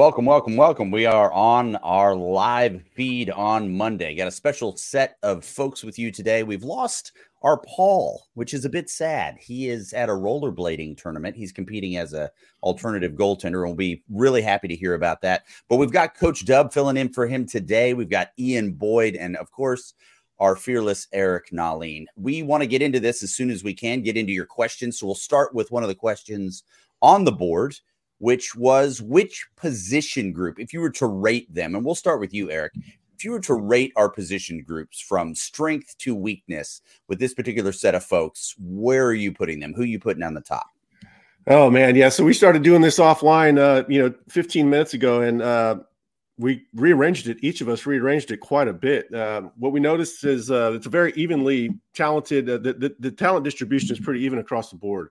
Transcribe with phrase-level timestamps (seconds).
[0.00, 0.90] Welcome, welcome, welcome.
[0.90, 4.14] We are on our live feed on Monday.
[4.14, 6.42] Got a special set of folks with you today.
[6.42, 9.36] We've lost our Paul, which is a bit sad.
[9.38, 11.36] He is at a rollerblading tournament.
[11.36, 12.30] He's competing as a
[12.62, 15.42] alternative goaltender, and we'll be really happy to hear about that.
[15.68, 17.92] But we've got Coach Dub filling in for him today.
[17.92, 19.92] We've got Ian Boyd, and of course,
[20.38, 22.06] our fearless Eric Nahlin.
[22.16, 24.98] We want to get into this as soon as we can, get into your questions.
[24.98, 26.64] So we'll start with one of the questions
[27.02, 27.78] on the board
[28.20, 32.32] which was which position group, if you were to rate them, and we'll start with
[32.32, 32.72] you, Eric.
[33.16, 37.72] If you were to rate our position groups from strength to weakness with this particular
[37.72, 39.74] set of folks, where are you putting them?
[39.74, 40.66] Who are you putting on the top?
[41.46, 42.10] Oh man, yeah.
[42.10, 45.76] So we started doing this offline, uh, you know, 15 minutes ago, and uh,
[46.36, 47.38] we rearranged it.
[47.40, 49.12] Each of us rearranged it quite a bit.
[49.12, 52.48] Uh, what we noticed is uh, it's a very evenly talented.
[52.48, 55.08] Uh, the, the, the talent distribution is pretty even across the board.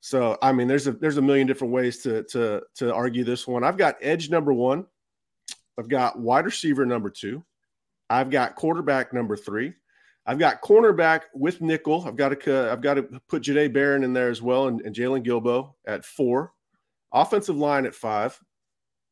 [0.00, 3.46] So I mean, there's a there's a million different ways to to to argue this
[3.46, 3.64] one.
[3.64, 4.86] I've got edge number one.
[5.78, 7.44] I've got wide receiver number two.
[8.10, 9.74] I've got quarterback number three.
[10.26, 12.04] I've got cornerback with nickel.
[12.06, 14.94] I've got to I've got to put Jahdae Barron in there as well, and, and
[14.94, 16.52] Jaylon Guilbeau at four.
[17.12, 18.38] Offensive line at five.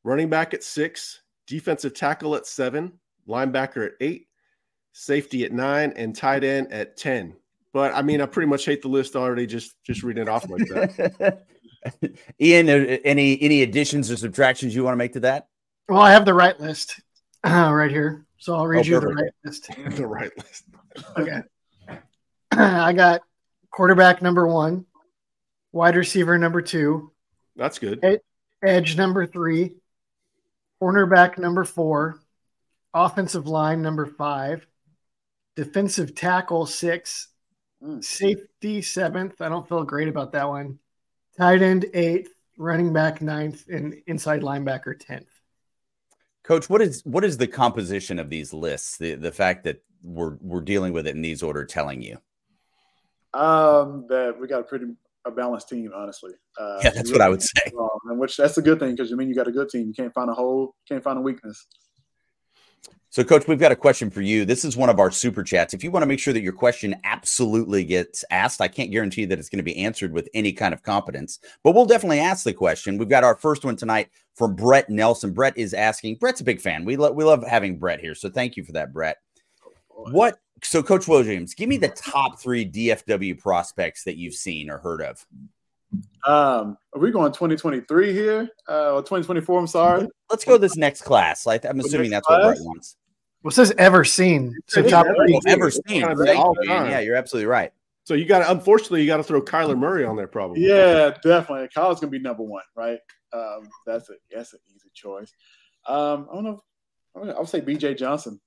[0.05, 1.23] Running back at six.
[1.47, 2.93] Defensive tackle at seven.
[3.27, 4.29] Linebacker at eight.
[4.93, 7.35] Safety at nine, and tight end at ten.
[7.73, 9.47] But I mean, I pretty much hate the list already.
[9.47, 11.45] Just just reading it off like that.
[12.41, 15.49] Ian, uh, any any additions or subtractions you want to make to that?
[15.89, 17.01] Well, I have the right list
[17.45, 19.17] uh, right here, so I'll read oh, you perfect.
[19.17, 19.71] the right list.
[19.97, 20.65] the right list.
[21.17, 21.43] okay.
[22.53, 23.21] I got
[23.71, 24.87] quarterback number one,
[25.73, 27.13] wide receiver number two.
[27.57, 28.21] That's good.
[28.63, 29.75] Edge number three,
[30.83, 32.21] cornerback number four,
[32.95, 34.67] offensive line number five,
[35.55, 37.29] defensive tackle six,
[37.83, 38.03] Mm.
[38.03, 39.41] Safety seventh.
[39.41, 40.79] I don't feel great about that one.
[41.37, 45.29] Tight end eighth, running back ninth, and inside linebacker tenth.
[46.43, 48.97] Coach, what is what is the composition of these lists?
[48.97, 52.19] The the fact that we're we're dealing with it in these order telling you?
[53.35, 54.87] Um, that we got a pretty
[55.27, 56.33] a balanced team, honestly.
[56.59, 57.73] Uh, yeah, that's what I would say.
[58.09, 59.89] and which that's a good thing because you mean you got a good team.
[59.89, 61.67] You can't find a hole, can't find a weakness.
[63.17, 64.45] So, Coach, we've got a question for you.
[64.45, 65.73] This is one of our super chats.
[65.73, 69.25] If you want to make sure that your question absolutely gets asked, I can't guarantee
[69.25, 72.45] that it's going to be answered with any kind of competence, but we'll definitely ask
[72.45, 72.99] the question.
[72.99, 75.33] We've got our first one tonight from Brett Nelson.
[75.33, 76.17] Brett is asking.
[76.17, 76.85] Brett's a big fan.
[76.85, 79.17] We love we love having Brett here, so thank you for that, Brett.
[79.89, 80.39] What?
[80.63, 85.01] So, Coach Williams, give me the top three DFW prospects that you've seen or heard
[85.01, 85.27] of.
[86.27, 88.51] Um, are we going 2023 here?
[88.69, 89.59] Uh, or 2024?
[89.59, 90.07] I'm sorry.
[90.29, 91.47] Let's go this next class.
[91.47, 92.45] Like, I'm assuming that's class?
[92.45, 92.97] what Brett wants.
[93.43, 94.57] What says ever seen?
[94.67, 96.01] So top ever, ever seen.
[96.65, 97.73] Yeah, you're absolutely right.
[98.05, 100.61] So you got to, unfortunately, you got to throw Kyler Murray on there, probably.
[100.61, 101.69] Yeah, definitely.
[101.77, 103.01] Kyler's gonna be number one, right?
[103.33, 105.33] Um, that's a that's an easy choice.
[105.89, 106.63] Um, I don't know.
[107.17, 107.95] I would say B.J.
[107.95, 108.41] Johnson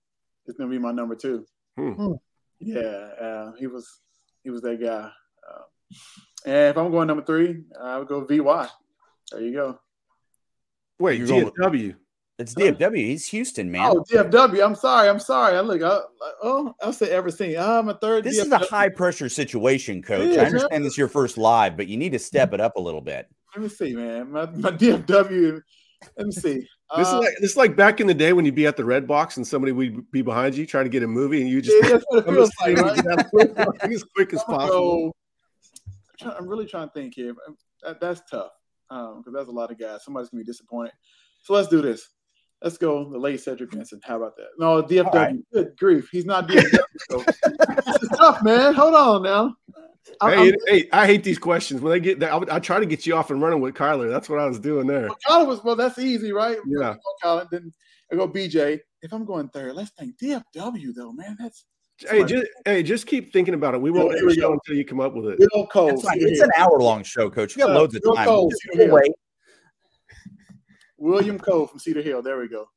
[0.48, 1.46] is gonna be my number two.
[1.78, 1.92] Hmm.
[1.92, 2.14] hmm.
[2.60, 4.00] Yeah, uh, he was
[4.44, 5.10] he was that guy.
[5.50, 5.64] Uh,
[6.46, 8.68] and if I'm going number three, I would go VY.
[9.32, 9.80] There you go.
[11.00, 11.96] Wait, DFW.
[12.40, 12.96] It's DFW.
[12.96, 13.86] He's Houston, man.
[13.86, 14.66] Oh, DFW.
[14.66, 15.10] I'm sorry.
[15.10, 15.58] I'm sorry.
[15.58, 15.84] I look.
[15.84, 16.00] I,
[16.42, 17.58] oh, I'll say everything.
[17.58, 18.24] I'm a third.
[18.24, 18.46] This DFW.
[18.46, 20.38] is a high pressure situation, Coach.
[20.38, 20.84] I understand man.
[20.84, 23.28] this is your first live, but you need to step it up a little bit.
[23.54, 24.32] Let me see, man.
[24.32, 25.62] My, my DFW.
[26.18, 26.66] Let me see.
[26.96, 28.78] This uh, is like this is like back in the day when you'd be at
[28.78, 31.50] the red box and somebody would be behind you trying to get a movie, and
[31.50, 33.82] you just yeah, that's what it feels like, right?
[33.92, 35.14] as quick as possible.
[36.22, 37.36] I'm really trying to think here.
[37.84, 38.52] That, that's tough
[38.90, 40.06] because um, that's a lot of guys.
[40.06, 40.94] Somebody's gonna be disappointed.
[41.44, 42.08] So let's do this.
[42.62, 44.02] Let's go the late Cedric Benson.
[44.04, 44.48] How about that?
[44.58, 45.14] No, DFW.
[45.14, 45.36] Right.
[45.54, 46.10] Good grief.
[46.12, 46.80] He's not DFW.
[47.10, 47.20] So.
[47.20, 48.74] this is tough, man.
[48.74, 49.56] Hold on now.
[50.22, 51.82] Hey, hey, I hate these questions.
[51.82, 54.10] When they get there, I, I, try to get you off and running with Kyler.
[54.10, 55.08] That's what I was doing there.
[55.08, 55.76] Well, Kyler was well.
[55.76, 56.58] That's easy, right?
[56.68, 56.96] Yeah.
[57.24, 57.72] Kyler, then
[58.12, 58.80] I go BJ.
[59.02, 61.38] If I'm going third, let's think DFW though, man.
[61.40, 61.64] That's
[62.00, 63.82] hey, just hey, just keep thinking about it.
[63.82, 65.38] We won't yeah, show until you come up with it.
[65.40, 67.56] It's, it's an hour long show, Coach.
[67.56, 68.26] You got uh, loads of time.
[68.26, 69.12] Cole, wait.
[71.00, 72.22] William Cole from Cedar Hill.
[72.22, 72.70] There we go.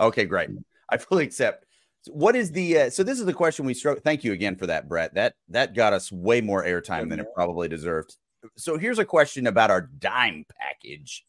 [0.00, 0.50] Okay, great.
[0.88, 1.66] I fully accept.
[2.08, 4.02] What is the uh, so this is the question we struck.
[4.02, 5.14] Thank you again for that, Brett.
[5.14, 8.16] That that got us way more airtime than it probably deserved.
[8.56, 11.24] So here's a question about our dime package.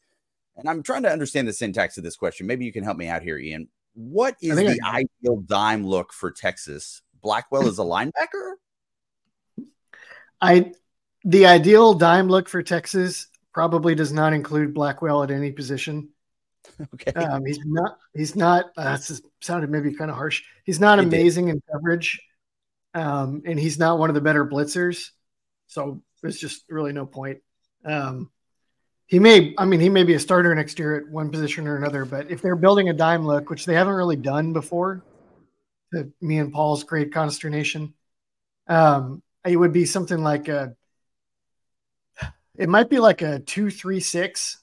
[0.56, 2.47] And I'm trying to understand the syntax of this question.
[2.47, 3.68] Maybe you can help me out here, Ian.
[3.94, 7.01] What is the I ideal dime look for Texas?
[7.21, 8.53] Blackwell is a linebacker?
[10.41, 10.71] I
[11.23, 16.09] the ideal dime look for Texas probably does not include Blackwell at any position.
[16.93, 17.11] Okay.
[17.13, 17.97] Um, he's not.
[18.13, 18.71] He's not.
[18.75, 20.43] Uh, this sounded maybe kind of harsh.
[20.63, 21.55] He's not amazing did.
[21.55, 22.21] in coverage,
[22.93, 25.09] um, and he's not one of the better blitzers.
[25.67, 27.41] So there's just really no point.
[27.85, 28.31] Um,
[29.05, 31.75] he may, I mean, he may be a starter next year at one position or
[31.75, 35.03] another, but if they're building a dime look, which they haven't really done before,
[35.93, 37.93] to me and Paul's great consternation,
[38.67, 40.75] um, it would be something like a,
[42.55, 44.62] it might be like a two, three, six,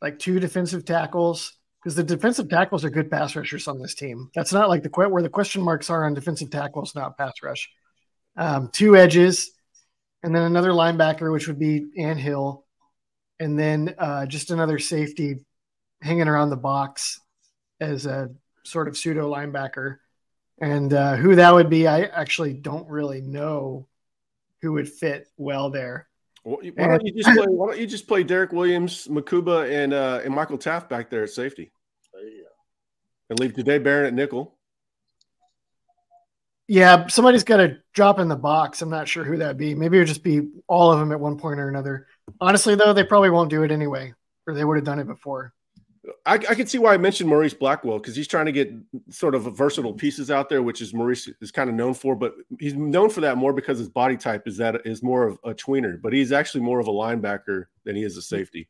[0.00, 1.52] like two defensive tackles,
[1.82, 4.30] because the defensive tackles are good pass rushers on this team.
[4.34, 7.70] That's not like the where the question marks are on defensive tackles, not pass rush.
[8.36, 9.50] Um, two edges,
[10.22, 12.64] and then another linebacker, which would be Ant Hill
[13.40, 15.38] and then uh, just another safety
[16.02, 17.18] hanging around the box
[17.80, 18.28] as a
[18.64, 19.96] sort of pseudo linebacker.
[20.60, 23.88] And uh, who that would be, I actually don't really know
[24.60, 26.06] who would fit well there.
[26.44, 27.46] Well, why don't you just play?
[27.46, 31.22] Why don't you just play Derrick Williams, Mukuba, and uh, and Michael Taaffe back there
[31.22, 31.70] at safety?
[32.12, 32.48] There you go.
[33.30, 34.56] And leave Jahdae Barron at nickel.
[36.66, 38.80] Yeah, somebody's got to drop in the box.
[38.80, 39.74] I'm not sure who that'd be.
[39.74, 42.06] Maybe it would just be all of them at one point or another.
[42.40, 44.14] Honestly, though, they probably won't do it anyway,
[44.46, 45.52] or they would have done it before.
[46.26, 48.72] I, I can see why I mentioned Morice Blackwell because he's trying to get
[49.10, 52.14] sort of versatile pieces out there, which is Morice is kind of known for.
[52.14, 55.38] But he's known for that more because his body type is that is more of
[55.44, 58.68] a tweener, but he's actually more of a linebacker than he is a safety.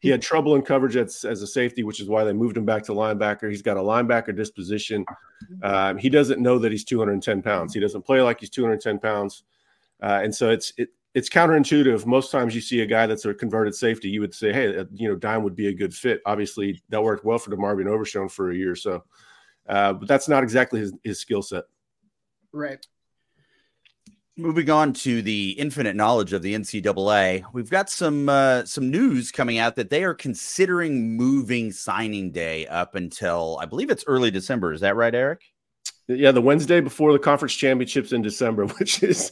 [0.00, 2.66] He had trouble in coverage as, as a safety, which is why they moved him
[2.66, 3.48] back to linebacker.
[3.48, 5.04] He's got a linebacker disposition.
[5.62, 7.72] Um, he doesn't know that he's 210 pounds.
[7.72, 9.44] He doesn't play like he's 210 pounds,
[10.02, 12.06] uh, and so it's it, it's counterintuitive.
[12.06, 14.84] Most times you see a guy that's a converted safety, you would say, hey, uh,
[14.92, 16.20] you know, Dime would be a good fit.
[16.26, 19.04] Obviously, that worked well for DeMarvion Overshown for a year or so,
[19.68, 21.64] uh, but that's not exactly his, his skill set.
[22.52, 22.84] Right.
[24.36, 29.30] Moving on to the infinite knowledge of the NCAA, we've got some uh, some news
[29.30, 34.32] coming out that they are considering moving signing day up until I believe it's early
[34.32, 34.72] December.
[34.72, 35.42] Is that right, Eric?
[36.08, 39.30] Yeah, the Wednesday before the conference championships in December, which is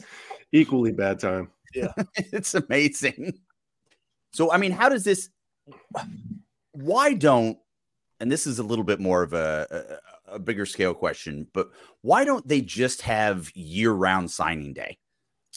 [0.53, 1.49] equally bad time.
[1.73, 3.33] Yeah, it's amazing.
[4.31, 5.29] So, I mean, how does this?
[6.71, 7.57] Why don't?
[8.19, 11.71] And this is a little bit more of a, a bigger scale question, but
[12.01, 14.97] why don't they just have year round signing day?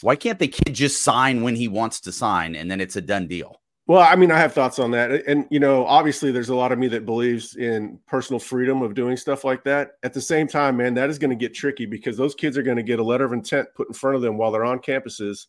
[0.03, 3.01] Why can't the kid just sign when he wants to sign and then it's a
[3.01, 3.61] done deal?
[3.87, 5.13] Well, I mean, I have thoughts on that.
[5.29, 8.95] And, you know, obviously there's a lot of me that believes in personal freedom of
[8.95, 9.93] doing stuff like that.
[10.03, 12.65] At the same time, man, that is going to get tricky because those kids are
[12.65, 14.81] going to get a letter of intent put in front of them while they're on
[14.81, 15.47] campuses.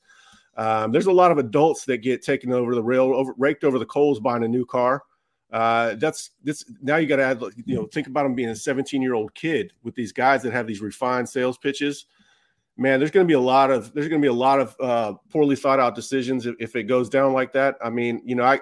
[0.57, 3.77] Um, there's a lot of adults that get taken over the rail, over, raked over
[3.77, 5.03] the coals buying a new car.
[5.51, 8.55] Uh, that's this now you got to add, you know, think about them being a
[8.55, 12.07] 17 year old kid with these guys that have these refined sales pitches.
[12.75, 14.75] Man, there's going to be a lot of there's going to be a lot of
[14.81, 17.75] uh, poorly thought out decisions if, if, it goes down like that.
[17.81, 18.59] I mean, you know, I,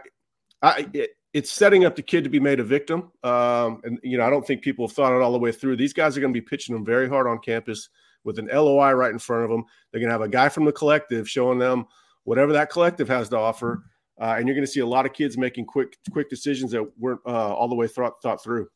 [0.62, 3.12] I, it, it's setting up the kid to be made a victim.
[3.24, 5.76] Um, and you know, I don't think people have thought it all the way through.
[5.76, 7.90] These guys are going to be pitching them very hard on campus
[8.26, 9.64] with an LOI right in front of them.
[9.92, 11.86] They're going to have a guy from the collective showing them
[12.26, 13.84] whatever that collective has to offer
[14.20, 16.90] uh, and you're going to see a lot of kids making quick quick decisions that
[16.98, 18.68] weren't uh, all the way thought thought through.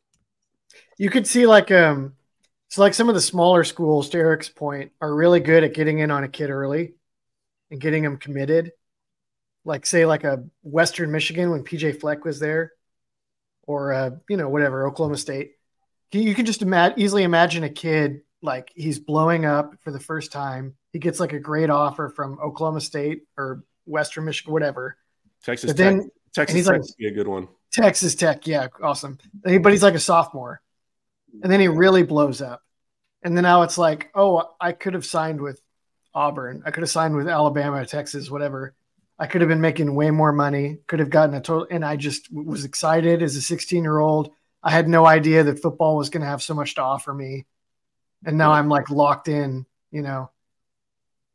[0.98, 2.14] You could see like um,
[2.68, 6.00] it's like some of the smaller schools, to Eric's point, are really good at getting
[6.00, 6.96] in on a kid early
[7.72, 8.74] and getting them committed.
[9.64, 12.74] Like say like a Western Michigan when PJ Fleck was there,
[13.64, 15.54] or uh, you know whatever Oklahoma State.
[16.12, 20.32] You can just ima- easily imagine a kid like he's blowing up for the first
[20.32, 20.76] time.
[20.92, 24.98] He gets like a great offer from Oklahoma State or Western Michigan, whatever
[25.44, 26.10] Texas then, Tech.
[26.34, 27.48] Texas Tech like, be a good one.
[27.72, 29.18] Texas Tech, yeah, awesome.
[29.44, 30.62] But he's like a sophomore,
[31.42, 32.64] and then he really blows up,
[33.24, 35.62] and then now it's like, oh, I could have signed with
[36.14, 36.64] Auburn.
[36.66, 38.74] I could have signed with Alabama, Texas, whatever.
[39.18, 40.78] I could have been making way more money.
[40.88, 44.32] Could have gotten a total, and I just was excited as a 16 year old.
[44.64, 47.46] I had no idea that football was going to have so much to offer me,
[48.26, 49.66] and now I'm like locked in.
[49.92, 50.30] You know.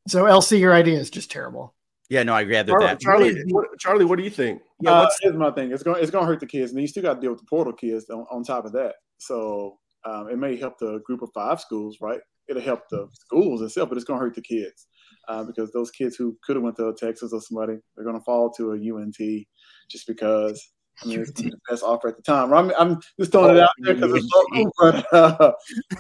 [0.07, 1.75] So LC, your idea is just terrible.
[2.11, 3.01] Yeah, no, I gathered Charlie, that.
[3.01, 4.61] Charlie, what, Charlie, what do you think?
[4.81, 5.73] Yeah, uh, here's my thing.
[5.73, 7.41] It's going it's going to hurt the kids, and you still got to deal with
[7.41, 8.97] the portal kids on, on top of that.
[9.19, 12.21] So um, it may help the group of five schools, right?
[12.49, 14.87] It'll help the schools itself, but it's going to hurt the kids
[15.29, 18.25] uh, because those kids who could have went to Texas or somebody, they're going to
[18.25, 19.17] fall to a UNT
[19.89, 20.73] just because.
[21.03, 22.53] I mean, it's the best offer at the time.
[22.53, 25.53] I'm, I'm just throwing it out there because it's so but uh,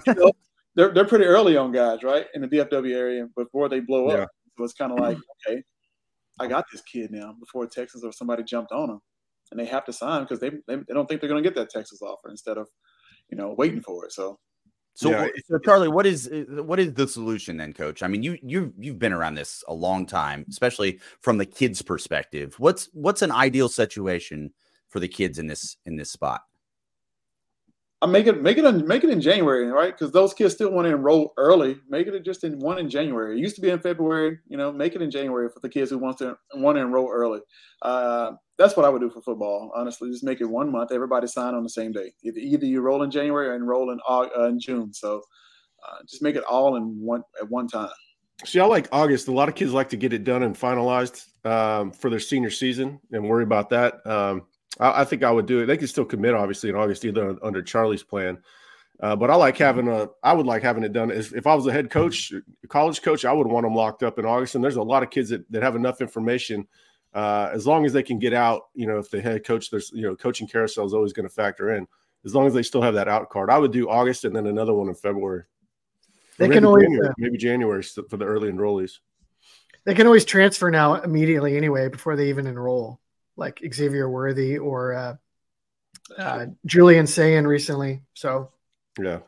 [0.06, 0.32] you know,
[0.74, 4.18] they're they're pretty early on guys, right, in the DFW area before they blow up.
[4.18, 4.26] Yeah.
[4.56, 5.62] So it's kind of like, okay,
[6.40, 9.00] I got this kid now before Texas or somebody jumped on him,
[9.50, 11.56] and they have to sign because they, they, they don't think they're going to get
[11.56, 12.68] that Texas offer instead of
[13.30, 14.12] you know waiting for it.
[14.12, 14.38] So.
[14.96, 15.26] So, yeah.
[15.48, 18.04] so Charlie, what is what is the solution then, Coach?
[18.04, 21.82] I mean, you you you've been around this a long time, especially from the kids'
[21.82, 22.54] perspective.
[22.58, 24.52] What's what's an ideal situation
[24.88, 26.42] for the kids in this in this spot?
[28.04, 29.96] I make it make it in, make it in January, right?
[29.96, 31.78] Because those kids still want to enroll early.
[31.88, 33.34] Make it just in one in January.
[33.34, 34.38] It used to be in February.
[34.46, 37.08] You know, make it in January for the kids who want to want to enroll
[37.10, 37.40] early.
[37.80, 39.72] Uh, that's what I would do for football.
[39.74, 40.92] Honestly, just make it one month.
[40.92, 42.12] Everybody sign on the same day.
[42.22, 44.92] Either, either you roll in January or enroll in uh, in June.
[44.92, 45.22] So
[45.82, 47.88] uh, just make it all in one at one time.
[48.44, 49.28] See, I like August.
[49.28, 52.50] A lot of kids like to get it done and finalized um, for their senior
[52.50, 54.06] season and worry about that.
[54.06, 54.42] Um,
[54.78, 55.66] I, I, think I would do it.
[55.66, 58.38] They can still commit, obviously, in August, either under Charlie's plan.
[59.00, 60.08] Uh, but I like having a.
[60.22, 61.10] I would like having it done.
[61.10, 62.32] If, if I was a head coach,
[62.68, 64.54] college coach, I would want them locked up in August.
[64.54, 66.66] And there's a lot of kids that, that have enough information.
[67.12, 69.90] Uh, as long as they can get out, you know, if the head coach, there's
[69.94, 71.86] you know, coaching carousel is always going to factor in.
[72.24, 74.46] As long as they still have that out card, I would do August and then
[74.46, 75.42] another one in February.
[76.38, 78.98] They can always January, uh, maybe January for the early enrollees.
[79.84, 83.00] They can always transfer now immediately anyway before they even enroll
[83.36, 85.16] like Xavier Worthy or uh,
[86.18, 88.02] uh, Julian Sayin recently.
[88.14, 88.50] So
[89.00, 89.20] yeah,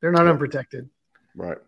[0.00, 0.88] they're not unprotected.
[1.34, 1.58] Right.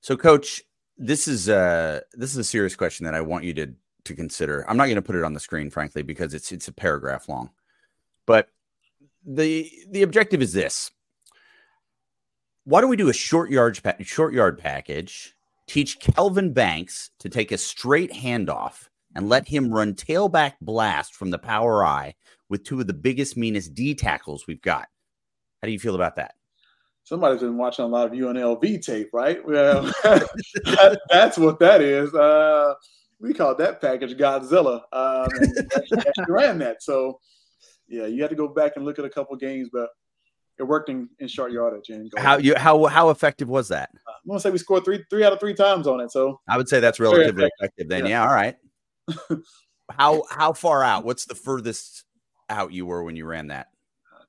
[0.00, 0.62] So, Coach,
[0.96, 3.72] this is uh this is a serious question that I want you to
[4.04, 4.68] to consider.
[4.68, 7.28] I'm not going to put it on the screen, frankly, because it's it's a paragraph
[7.28, 7.50] long.
[8.26, 8.48] But
[9.24, 10.90] the the objective is this:
[12.64, 15.34] Why don't we do a short yard short yard package?
[15.66, 21.30] Teach Kelvin Banks to take a straight handoff and let him run tailback blast from
[21.30, 22.14] the power I
[22.48, 24.88] with two of the biggest, meanest D tackles we've got.
[25.62, 26.34] How do you feel about that?
[27.04, 29.44] Somebody's been watching a lot of UNLV tape, right?
[29.44, 32.14] Well, that, that's what that is.
[32.14, 32.74] Uh,
[33.18, 34.82] we call that package Godzilla.
[34.92, 35.28] Um,
[36.28, 36.82] ran that.
[36.82, 37.20] So,
[37.88, 39.88] yeah, you have to go back and look at a couple games, but
[40.58, 41.88] it worked in, in short yardage.
[41.88, 43.90] And how you how how effective was that?
[44.06, 46.12] Uh, I want to say we scored three three out of three times on it.
[46.12, 47.50] So I would say that's relatively effective.
[47.58, 47.88] effective.
[47.88, 48.10] Then, yeah.
[48.10, 48.56] yeah, all right
[49.90, 51.04] how how far out?
[51.04, 52.04] What's the furthest
[52.48, 53.68] out you were when you ran that?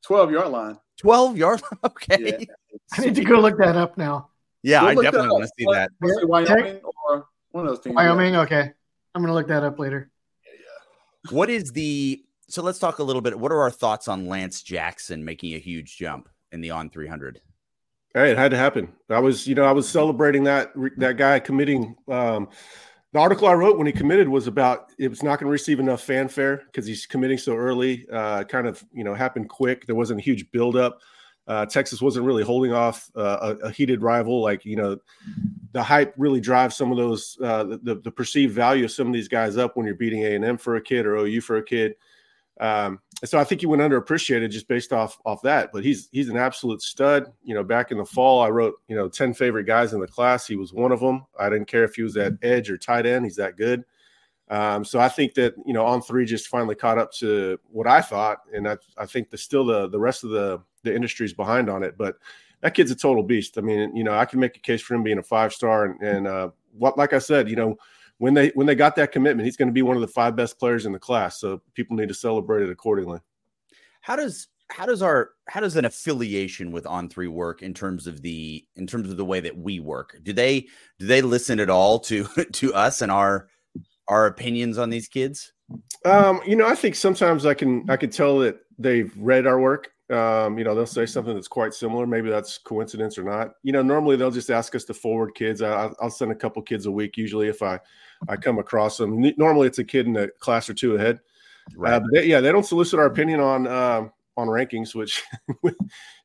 [0.02, 0.80] Twelve yard line.
[0.98, 1.62] Twelve yard.
[1.62, 1.80] Line?
[1.86, 2.38] Okay.
[2.40, 2.80] Yeah.
[2.94, 4.30] I need to go look that up now.
[4.64, 5.90] Yeah, I definitely want to see that.
[6.02, 7.96] Wyoming or one of those teams.
[7.96, 8.34] Wyoming.
[8.34, 8.42] Yeah.
[8.42, 8.72] Okay,
[9.16, 10.12] I'm gonna look that up later.
[10.46, 11.32] Yeah.
[11.32, 12.24] What is the?
[12.48, 13.40] So let's talk a little bit.
[13.40, 17.40] What are our thoughts on Lance Jackson making a huge jump in the on 300?
[18.14, 18.92] Hey, it had to happen.
[19.10, 22.50] I was, you know, I was celebrating that that guy committing um,
[23.14, 25.80] the article I wrote when he committed was about it was not going to receive
[25.80, 28.06] enough fanfare because he's committing so early.
[28.12, 29.86] Uh, kind of you know happened quick.
[29.86, 31.00] There wasn't a huge buildup.
[31.48, 34.42] Uh, Texas wasn't really holding off uh, a, a, heated rival.
[34.42, 34.98] Like you know,
[35.74, 39.14] the hype really drives some of those uh, the, the perceived value of some of
[39.14, 41.58] these guys up when you're beating A and M for a kid or OU for
[41.58, 41.96] a kid.
[42.62, 45.72] Um, so I think he went underappreciated just based off off that.
[45.74, 47.32] But he's he's an absolute stud.
[47.44, 50.08] You know, back in the fall, I wrote you know ten favorite guys in the
[50.08, 50.48] class.
[50.48, 51.26] He was one of them.
[51.40, 53.26] I didn't care if he was at edge or tight end.
[53.26, 53.84] He's that good.
[54.50, 57.88] Um, so I think that you know on three just finally caught up to what
[57.88, 61.34] I thought, and I, I think the still the the rest of the the industry's
[61.34, 61.98] behind on it.
[61.98, 62.18] But
[62.62, 63.58] that kid's a total beast.
[63.58, 65.86] I mean, you know, I can make a case for him being a five star,
[65.86, 67.78] and, and uh, what like I said, you know
[68.22, 70.36] when they when they got that commitment, he's going to be one of the five
[70.36, 71.40] best players in the class.
[71.40, 73.20] So people need to celebrate it accordingly.
[74.02, 78.06] How does how does our how does an affiliation with on three work in terms
[78.06, 80.20] of the in terms of the way that we work?
[80.22, 80.68] Do they
[81.00, 83.50] do they listen at all to to us and our
[84.08, 85.52] our opinions on these kids?
[86.06, 89.60] Um, you know, I think sometimes I can I can tell that they've read our
[89.60, 92.06] work um, you know, they'll say something that's quite similar.
[92.06, 93.54] Maybe that's coincidence or not.
[93.64, 95.62] You know, normally they'll just ask us to forward kids.
[95.62, 97.80] I, will send a couple kids a week usually if I
[98.28, 99.22] I come across them.
[99.38, 101.20] Normally it's a kid in a class or two ahead.
[101.74, 101.94] Uh, right.
[101.94, 105.24] Uh, they, yeah, they don't solicit our opinion on uh, on rankings, which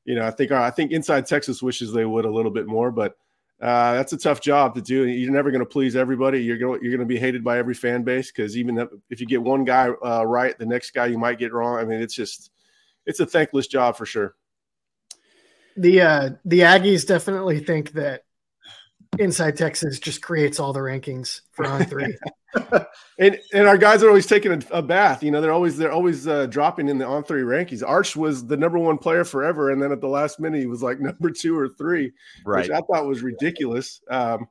[0.05, 2.91] you know I think I think Inside Texas wishes they would a little bit more,
[2.91, 3.17] but
[3.61, 5.07] uh, that's a tough job to do.
[5.07, 6.43] You're never going to please everybody.
[6.43, 9.27] You're going you're going to be hated by every fan base because even if you
[9.27, 11.79] get one guy uh, right, the next guy you might get wrong.
[11.79, 12.51] I mean, it's just
[13.07, 14.35] it's a thankless job for sure.
[15.77, 18.23] The uh, the Aggies definitely think that
[19.19, 22.17] Inside Texas just creates all the rankings for on three.
[23.19, 25.23] and and our guys are always taking a, a bath.
[25.23, 27.87] You know, they're always they're always uh, dropping in the on three rankings.
[27.87, 30.83] Arch was the number one player forever, and then at the last minute he was
[30.83, 32.13] like number two or three,
[32.45, 32.63] right?
[32.63, 34.01] Which I thought was ridiculous.
[34.11, 34.49] Um,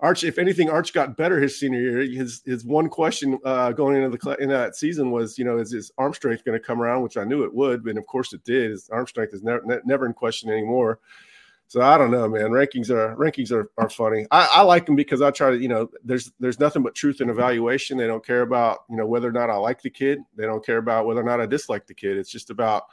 [0.00, 2.02] Arch, if anything, Arch got better his senior year.
[2.02, 5.70] His his one question uh, going into the in that season was, you know, is
[5.70, 7.02] his arm strength going to come around?
[7.02, 8.70] Which I knew it would, and of course it did.
[8.70, 10.98] His arm strength is never never in question anymore.
[11.68, 12.50] So I don't know, man.
[12.50, 14.26] Rankings are rankings are, are funny.
[14.30, 17.20] I, I like them because I try to, you know, there's there's nothing but truth
[17.20, 17.98] and evaluation.
[17.98, 20.20] They don't care about, you know, whether or not I like the kid.
[20.36, 22.18] They don't care about whether or not I dislike the kid.
[22.18, 22.84] It's just about,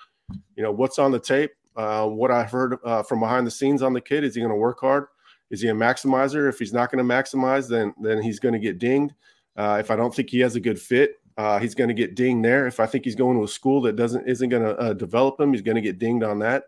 [0.55, 3.83] you know, what's on the tape, uh, what I've heard uh, from behind the scenes
[3.83, 4.23] on the kid.
[4.23, 5.05] Is he going to work hard?
[5.53, 6.49] Is he a maximizer?
[6.49, 9.13] If he's not going to maximize, then then he's going to get dinged.
[9.55, 12.15] Uh, if I don't think he has a good fit, Uh, he's going to get
[12.15, 12.67] dinged there.
[12.67, 15.39] If I think he's going to a school that doesn't isn't going to uh, develop
[15.39, 16.65] him, he's going to get dinged on that.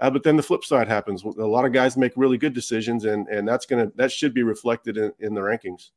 [0.00, 1.24] Uh, but then the flip side happens.
[1.24, 4.42] A lot of guys make really good decisions, and and that's gonna that should be
[4.42, 5.90] reflected in, in the rankings.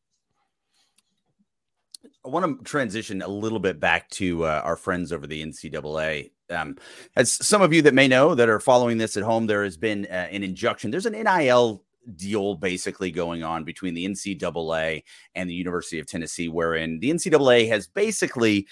[2.26, 6.32] I want to transition a little bit back to uh, our friends over the NCAA.
[6.50, 6.78] Um,
[7.16, 9.78] as some of you that may know that are following this at home, there has
[9.78, 10.92] been uh, an injunction.
[10.92, 11.84] There's an NIL
[12.16, 15.04] deal basically going on between the NCAA
[15.36, 18.68] and the University of Tennessee, wherein the NCAA has basically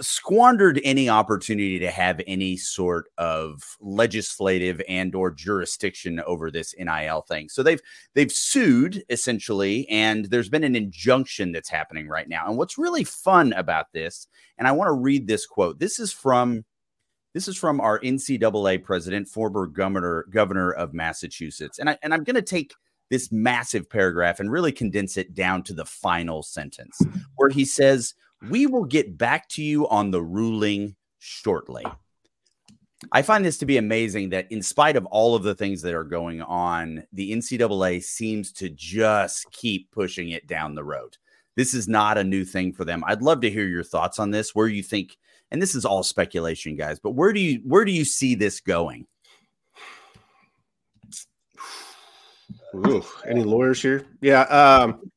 [0.00, 7.22] squandered any opportunity to have any sort of legislative and or jurisdiction over this NIL
[7.22, 7.48] thing.
[7.48, 7.80] So they've
[8.14, 12.46] they've sued essentially and there's been an injunction that's happening right now.
[12.46, 15.78] And what's really fun about this and I want to read this quote.
[15.78, 16.64] This is from
[17.34, 21.78] this is from our NCAA president, former governor governor of Massachusetts.
[21.78, 22.74] And I and I'm going to take
[23.10, 27.00] this massive paragraph and really condense it down to the final sentence
[27.36, 28.14] where he says,
[28.50, 31.84] "We will get back to you on the ruling shortly."
[33.12, 35.94] I find this to be amazing that, in spite of all of the things that
[35.94, 41.16] are going on, the NCAA seems to just keep pushing it down the road.
[41.54, 43.04] This is not a new thing for them.
[43.06, 44.54] I'd love to hear your thoughts on this.
[44.54, 45.16] Where you think
[45.50, 48.60] and this is all speculation, guys, but where do you where do you see this
[48.60, 49.06] going?
[52.74, 54.06] Ooh, any lawyers here?
[54.20, 54.42] Yeah.
[54.42, 55.10] Um,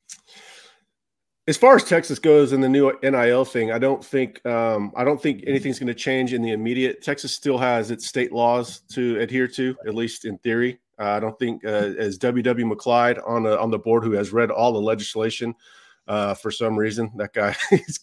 [1.47, 5.03] as far as Texas goes and the new NIL thing, I don't think um, I
[5.03, 7.01] don't think anything's going to change in the immediate.
[7.01, 10.79] Texas still has its state laws to adhere to, at least in theory.
[11.00, 14.51] Uh, I don't think, uh, as WW McLeod on on the board, who has read
[14.51, 15.55] all the legislation,
[16.12, 17.10] uh, for some reason.
[17.15, 18.00] That guy, he's,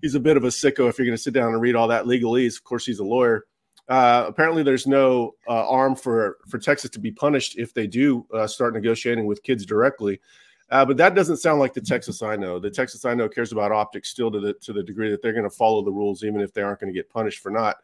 [0.00, 1.88] he's a bit of a sicko if you're going to sit down and read all
[1.88, 2.56] that legalese.
[2.56, 3.46] Of course, he's a lawyer.
[3.88, 8.24] Uh, apparently, there's no uh, arm for for Texas to be punished if they do
[8.32, 10.20] uh, start negotiating with kids directly.
[10.70, 12.60] Uh, but that doesn't sound like the Texas I know.
[12.60, 15.32] The Texas I know cares about optics still to the to the degree that they're
[15.32, 17.78] going to follow the rules, even if they aren't going to get punished for not.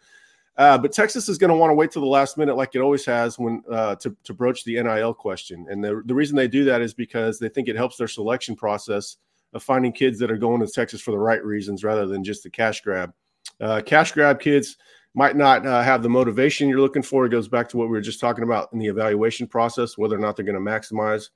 [0.56, 2.80] Uh, but Texas is going to want to wait till the last minute, like it
[2.80, 5.66] always has, when uh, to to broach the NIL question.
[5.68, 8.54] And the the reason they do that is because they think it helps their selection
[8.54, 9.16] process
[9.56, 12.42] of finding kids that are going to Texas for the right reasons rather than just
[12.42, 13.12] the cash grab.
[13.60, 14.76] Uh, cash grab kids
[15.14, 17.24] might not uh, have the motivation you're looking for.
[17.24, 20.14] It goes back to what we were just talking about in the evaluation process, whether
[20.14, 21.30] or not they're going to maximize.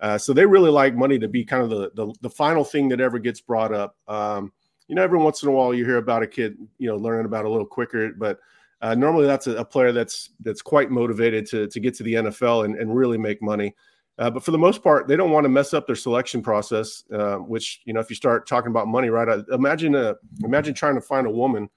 [0.00, 2.88] Uh, so they really like money to be kind of the, the, the final thing
[2.90, 3.96] that ever gets brought up.
[4.06, 4.52] Um,
[4.88, 7.24] you know, every once in a while you hear about a kid, you know, learning
[7.24, 8.38] about a little quicker, but
[8.82, 12.14] uh, normally that's a, a, player that's that's quite motivated to to get to the
[12.14, 13.74] NFL and, and really make money.
[14.18, 17.02] Uh, but for the most part, they don't want to mess up their selection process.
[17.12, 19.42] Uh, which you know, if you start talking about money, right?
[19.52, 21.68] Imagine a imagine trying to find a woman,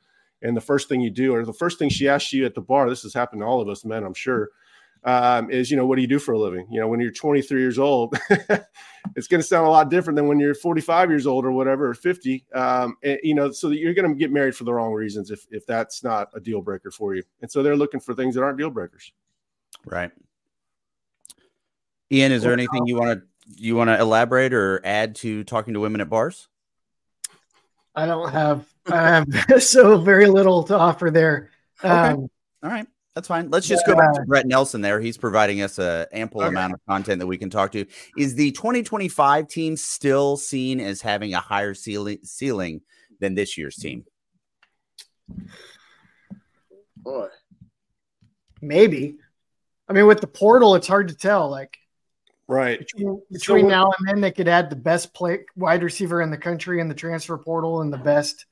[0.42, 2.62] and the first thing you do, or the first thing she asks you at the
[2.62, 4.50] bar, this has happened to all of us men, I'm sure,
[5.04, 6.68] um, is you know, what do you do for a living?
[6.70, 8.16] You know, when you're 23 years old,
[9.16, 11.90] it's going to sound a lot different than when you're 45 years old or whatever,
[11.90, 12.46] or 50.
[12.54, 15.32] Um, and, you know, so that you're going to get married for the wrong reasons
[15.32, 17.24] if if that's not a deal breaker for you.
[17.42, 19.12] And so they're looking for things that aren't deal breakers.
[19.86, 20.12] Right.
[22.12, 25.74] Ian, is there anything you want to you want to elaborate or add to talking
[25.74, 26.48] to women at bars?
[27.96, 29.28] I don't have I have
[29.64, 31.50] so very little to offer there.
[31.84, 31.90] Okay.
[31.90, 32.30] Um,
[32.64, 32.88] All right.
[33.16, 33.50] That's fine.
[33.50, 33.96] Let's just yeah.
[33.96, 35.00] go back to Brett Nelson there.
[35.00, 36.50] He's providing us a ample okay.
[36.50, 37.84] amount of content that we can talk to.
[38.16, 42.82] Is the 2025 team still seen as having a higher ceiling ceiling
[43.20, 44.06] than this year's team?
[46.98, 47.30] Boy.
[48.62, 49.16] Maybe.
[49.90, 51.50] I mean, with the portal, it's hard to tell.
[51.50, 51.76] Like
[52.48, 52.80] Right.
[52.80, 56.32] Between, between so, now and then, they could add the best play wide receiver in
[56.32, 58.46] the country in the transfer portal and the best,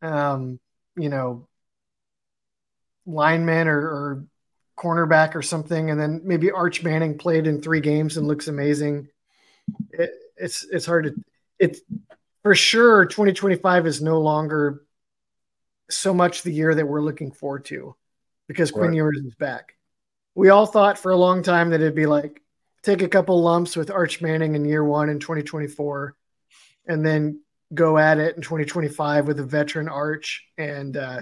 [0.00, 0.58] um,
[0.96, 1.46] you know,
[3.04, 4.24] lineman or, or
[4.78, 9.08] cornerback or something, and then maybe Arch Manning played in three games and looks amazing.
[9.90, 11.14] It, it's it's hard to
[11.58, 11.80] it's
[12.42, 13.04] for sure.
[13.04, 14.84] 2025 is no longer
[15.90, 17.94] so much the year that we're looking forward to
[18.48, 18.96] because Quinn right.
[18.96, 19.74] Ewers is back.
[20.34, 22.42] We all thought for a long time that it'd be like
[22.86, 26.14] take a couple lumps with Arch Manning in year one in 2024,
[26.86, 27.40] and then
[27.74, 31.20] go at it in 2025 with a veteran Arch and uh,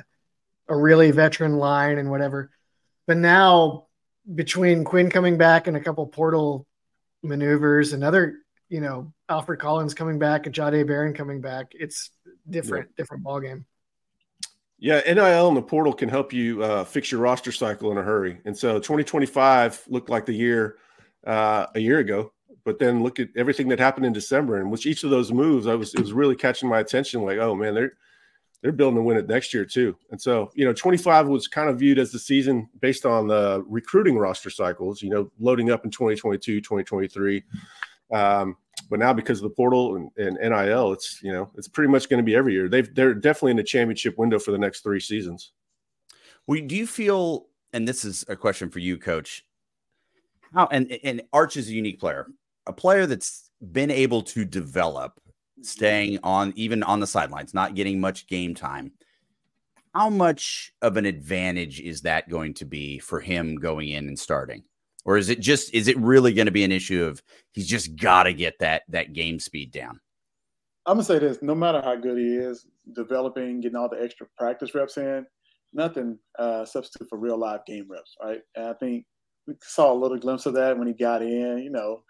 [0.68, 2.50] a really veteran line and whatever.
[3.06, 3.86] But now,
[4.32, 6.66] between Quinn coming back and a couple portal
[7.22, 8.36] maneuvers, another,
[8.68, 12.10] you know, Alfred Collins coming back and Jahdae Barron coming back, it's
[12.48, 13.02] different, yeah.
[13.02, 13.64] different ball game.
[14.78, 18.02] Yeah, NIL and the portal can help you uh, fix your roster cycle in a
[18.02, 18.40] hurry.
[18.44, 20.76] And so 2025 looked like the year
[21.26, 22.32] uh, a year ago.
[22.64, 25.66] But then look at everything that happened in December, and which each of those moves,
[25.66, 27.22] I was it was really catching my attention.
[27.22, 27.92] Like, oh man, they're
[28.62, 29.94] they're building to win it next year too.
[30.10, 33.62] And so, you know, 25 was kind of viewed as the season based on the
[33.68, 37.44] recruiting roster cycles, you know, loading up in 2022, 2023.
[38.10, 38.56] Um,
[38.88, 42.08] but now because of the portal and, and NIL, it's you know it's pretty much
[42.08, 42.68] going to be every year.
[42.68, 45.52] They've they're definitely in the championship window for the next three seasons.
[46.46, 47.46] Well, do you feel?
[47.72, 49.44] And this is a question for you, Coach.
[50.54, 52.26] How and and Arch is a unique player,
[52.66, 55.20] a player that's been able to develop,
[55.62, 58.92] staying on even on the sidelines, not getting much game time.
[59.94, 64.18] How much of an advantage is that going to be for him going in and
[64.18, 64.64] starting?
[65.04, 67.96] or is it just is it really going to be an issue of he's just
[67.96, 70.00] got to get that that game speed down?
[70.86, 74.26] I'm gonna say this: no matter how good he is, developing, getting all the extra
[74.36, 75.26] practice reps in,
[75.72, 78.40] nothing uh, substitute for real live game reps, right?
[78.54, 79.06] And I think
[79.46, 81.58] we saw a little glimpse of that when he got in.
[81.58, 82.02] You know,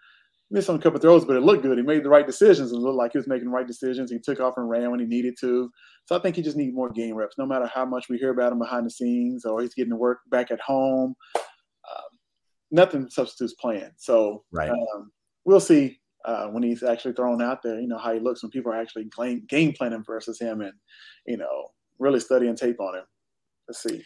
[0.51, 1.77] missed on a couple throws, but it looked good.
[1.77, 4.11] He made the right decisions and looked like he was making the right decisions.
[4.11, 5.69] He took off and ran when he needed to.
[6.05, 7.37] So I think he just needs more game reps.
[7.37, 9.97] No matter how much we hear about him behind the scenes, or he's getting to
[9.97, 11.15] work back at home,
[12.71, 13.91] nothing substitutes playing.
[13.97, 14.69] So right.
[14.69, 15.11] um,
[15.45, 17.79] we'll see uh, when he's actually thrown out there.
[17.79, 19.09] You know how he looks when people are actually
[19.47, 20.73] game planning versus him, and
[21.25, 21.69] you know
[21.99, 23.05] really studying tape on him.
[23.67, 24.03] Let's see.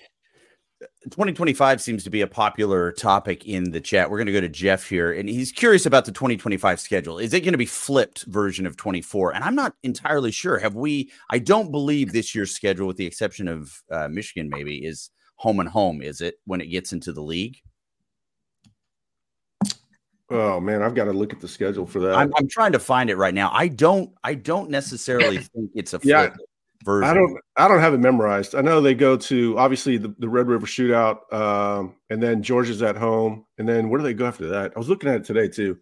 [1.04, 4.10] 2025 seems to be a popular topic in the chat.
[4.10, 7.20] We're going to go to Jeff here, and he's curious about the 2025 schedule.
[7.20, 9.36] Is it going to be flipped version of 24?
[9.36, 10.58] And I'm not entirely sure.
[10.58, 11.12] Have we?
[11.30, 15.60] I don't believe this year's schedule, with the exception of uh, Michigan, maybe is home
[15.60, 16.02] and home.
[16.02, 17.58] Is it when it gets into the league?
[20.32, 22.16] Oh man, I've got to look at the schedule for that.
[22.16, 23.50] I'm, I'm trying to find it right now.
[23.52, 24.12] I don't.
[24.24, 26.30] I don't necessarily think it's a yeah.
[26.84, 27.10] Version.
[27.10, 27.38] I don't.
[27.58, 28.56] I don't have it memorized.
[28.56, 32.82] I know they go to obviously the, the Red River Shootout, um, and then Georgia's
[32.82, 34.72] at home, and then where do they go after that?
[34.76, 35.78] I was looking at it today too.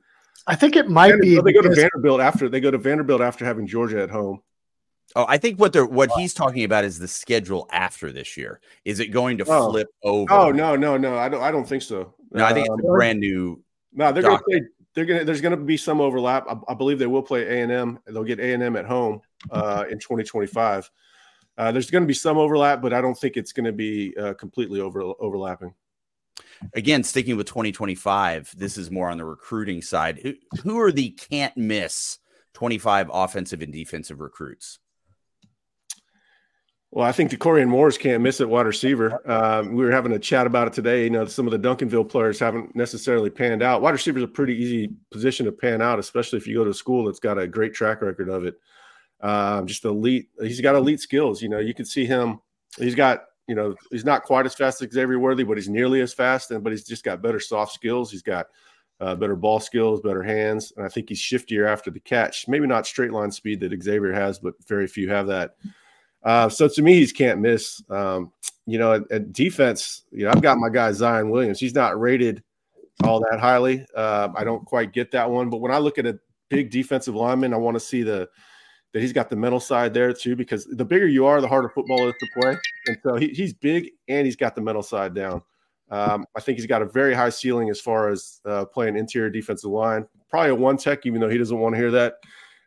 [0.47, 1.39] I think it might be.
[1.39, 4.41] They go to Vanderbilt after they go to Vanderbilt after having Georgia at home.
[5.15, 8.59] Oh, I think what they're what he's talking about is the schedule after this year.
[8.83, 9.71] Is it going to oh.
[9.71, 10.31] flip over?
[10.33, 11.15] Oh no, no, no.
[11.17, 11.43] I don't.
[11.43, 12.15] I don't think so.
[12.31, 14.61] No, I think um, it's a brand new no, they're going to play.
[14.93, 15.25] They're going to.
[15.25, 16.45] There's going to be some overlap.
[16.47, 17.99] I, I believe they will play A and M.
[18.05, 19.21] They'll get A and M at home
[19.51, 20.89] uh, in 2025.
[21.57, 24.15] Uh, there's going to be some overlap, but I don't think it's going to be
[24.17, 25.73] uh, completely over overlapping.
[26.73, 30.19] Again, sticking with 2025, this is more on the recruiting side.
[30.19, 32.19] Who, who are the can't miss
[32.53, 34.79] 25 offensive and defensive recruits?
[36.91, 39.21] Well, I think Dakorien Morris can't miss it wide receiver.
[39.29, 41.03] Um, we were having a chat about it today.
[41.03, 43.81] You know, some of the Duncanville players haven't necessarily panned out.
[43.81, 46.69] Wide receiver is a pretty easy position to pan out, especially if you go to
[46.69, 48.55] a school that's got a great track record of it.
[49.21, 50.29] Um, just elite.
[50.39, 51.41] He's got elite skills.
[51.41, 52.39] You know, you can see him.
[52.77, 56.01] He's got, you know, he's not quite as fast as Xavier Worthy, but he's nearly
[56.01, 56.51] as fast.
[56.51, 58.11] And but he's just got better soft skills.
[58.11, 58.47] He's got
[58.99, 62.47] uh, better ball skills, better hands, and I think he's shiftier after the catch.
[62.47, 65.55] Maybe not straight line speed that Xavier has, but very few have that.
[66.23, 67.81] Uh, so to me, he's can't miss.
[67.89, 68.31] Um,
[68.65, 71.59] you know, at, at, defense, you know, I've got my guy Zion Williams.
[71.59, 72.43] He's not rated
[73.03, 73.85] all that highly.
[73.95, 77.15] Uh, I don't quite get that one, but when I look at a big defensive
[77.15, 78.27] lineman, I want to see the
[78.93, 81.69] that he's got the mental side there too, because the bigger you are, the harder
[81.69, 82.57] football is to play.
[82.87, 85.41] And so he, he's big and he's got the mental side down.
[85.89, 89.29] Um, I think he's got a very high ceiling as far as uh, playing interior
[89.29, 90.05] defensive line.
[90.29, 92.15] Probably a one tech, even though he doesn't want to hear that.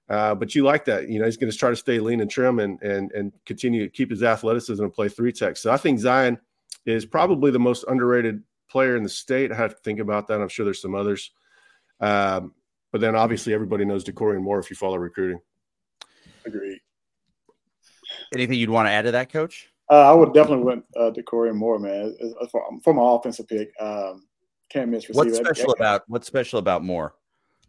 [0.09, 2.30] Uh, but you like that, you know, he's going to try to stay lean and
[2.30, 5.56] trim and and and continue to keep his athleticism and play three tech.
[5.56, 6.38] So I think Zion
[6.85, 9.52] is probably the most underrated player in the state.
[9.52, 10.40] I have to think about that.
[10.40, 11.30] I'm sure there's some others.
[12.00, 12.54] Um,
[12.90, 15.40] but then obviously everybody knows Dakorien Moore if you follow recruiting.
[16.54, 16.80] Agreed.
[18.34, 19.68] Anything you'd want to add to that, Coach?
[19.90, 22.16] Uh, I would definitely want uh, Dakorien Moore, man,
[22.50, 23.70] for, for my offensive pick.
[23.80, 24.26] Um,
[24.70, 25.26] can't miss receiver.
[25.26, 27.14] What's special about what's special about Moore?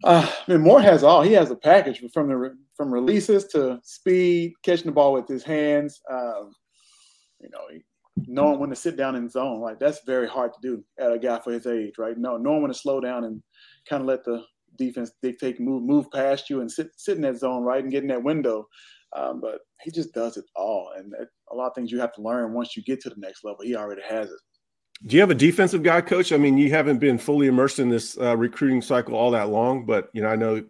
[0.03, 1.21] Uh, I mean, Moore has all.
[1.21, 5.43] He has a package from the from releases to speed, catching the ball with his
[5.43, 5.99] hands.
[6.09, 6.53] Um,
[7.39, 7.79] you know,
[8.27, 9.59] knowing when to sit down in zone.
[9.59, 12.17] Like that's very hard to do at a guy for his age, right?
[12.17, 13.41] No, knowing when to slow down and
[13.87, 14.43] kind of let the
[14.85, 18.03] defense dictate move move past you and sit sit in that zone, right, and get
[18.03, 18.67] in that window.
[19.15, 21.13] Um, but he just does it all, and
[21.51, 23.59] a lot of things you have to learn once you get to the next level.
[23.63, 24.39] He already has it.
[25.05, 26.31] Do you have a defensive guy, coach?
[26.31, 29.85] I mean, you haven't been fully immersed in this uh, recruiting cycle all that long,
[29.85, 30.63] but you know, I know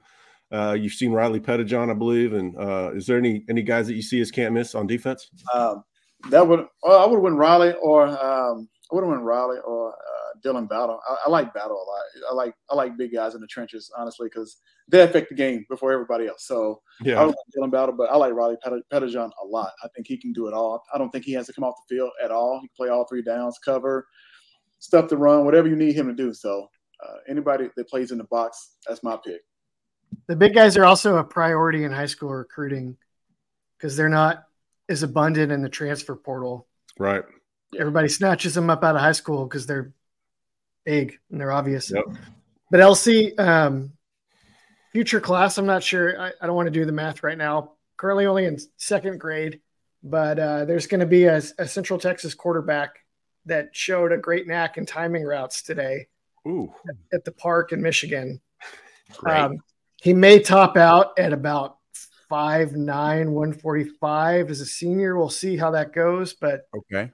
[0.52, 2.34] uh, you've seen Riley Pettijohn, I believe.
[2.34, 5.30] And uh, is there any any guys that you see as can't miss on defense?
[5.54, 5.84] Um,
[6.30, 9.58] that would well, I would have went Riley or um, I would have went Riley
[9.66, 11.00] or uh, Dylan Battle.
[11.08, 12.32] I, I, like Battle a lot.
[12.32, 15.66] I like I like big guys in the trenches, honestly, because they affect the game
[15.70, 16.46] before everybody else.
[16.46, 19.72] So yeah, I would like Dylan Battle, but I like Riley Pettijohn a lot.
[19.84, 20.84] I think he can do it all.
[20.94, 22.60] I don't think he has to come off the field at all.
[22.62, 24.08] He can play all three downs, cover,
[24.80, 26.34] stuff to run, whatever you need him to do.
[26.34, 26.68] So
[27.04, 29.42] uh, anybody that plays in the box, that's my pick.
[30.28, 32.98] The big guys are also a priority in high school recruiting
[33.78, 34.44] because they're not
[34.90, 36.68] as abundant in the transfer portal.
[37.00, 37.24] Right.
[37.80, 39.94] Everybody snatches them up out of high school because they're
[40.86, 41.92] big and they're obvious.
[41.92, 42.06] Yep.
[42.70, 43.92] But LC, um,
[44.92, 46.20] future class, I'm not sure.
[46.20, 47.74] I, I don't want to do the math right now.
[47.98, 49.60] Currently only in second grade,
[50.04, 52.96] but uh, there's going to be a, a, Central Texas quarterback
[53.46, 56.08] that showed a great knack in timing routes today
[56.48, 56.74] Ooh.
[57.14, 58.42] at the park in Michigan.
[59.26, 59.58] Um,
[60.02, 61.78] he may top out at about
[62.28, 65.18] five nine, one forty five as a senior.
[65.18, 67.12] We'll see how that goes, but okay.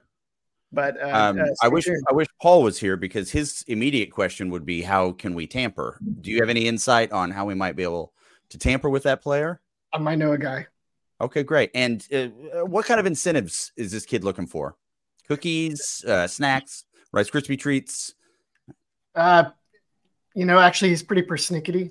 [0.72, 2.04] But uh, um, uh, I wish tuned.
[2.10, 5.98] I wish Paul was here because his immediate question would be, "How can we tamper?"
[6.20, 8.12] Do you have any insight on how we might be able
[8.50, 9.60] to tamper with that player?
[9.92, 10.66] I might know a guy.
[11.20, 11.70] Okay, great.
[11.74, 14.76] And uh, what kind of incentives is this kid looking for?
[15.26, 18.14] Cookies, uh, snacks, Rice Krispie treats.
[19.14, 19.44] Uh,
[20.34, 21.90] you know, actually, he's pretty persnickety.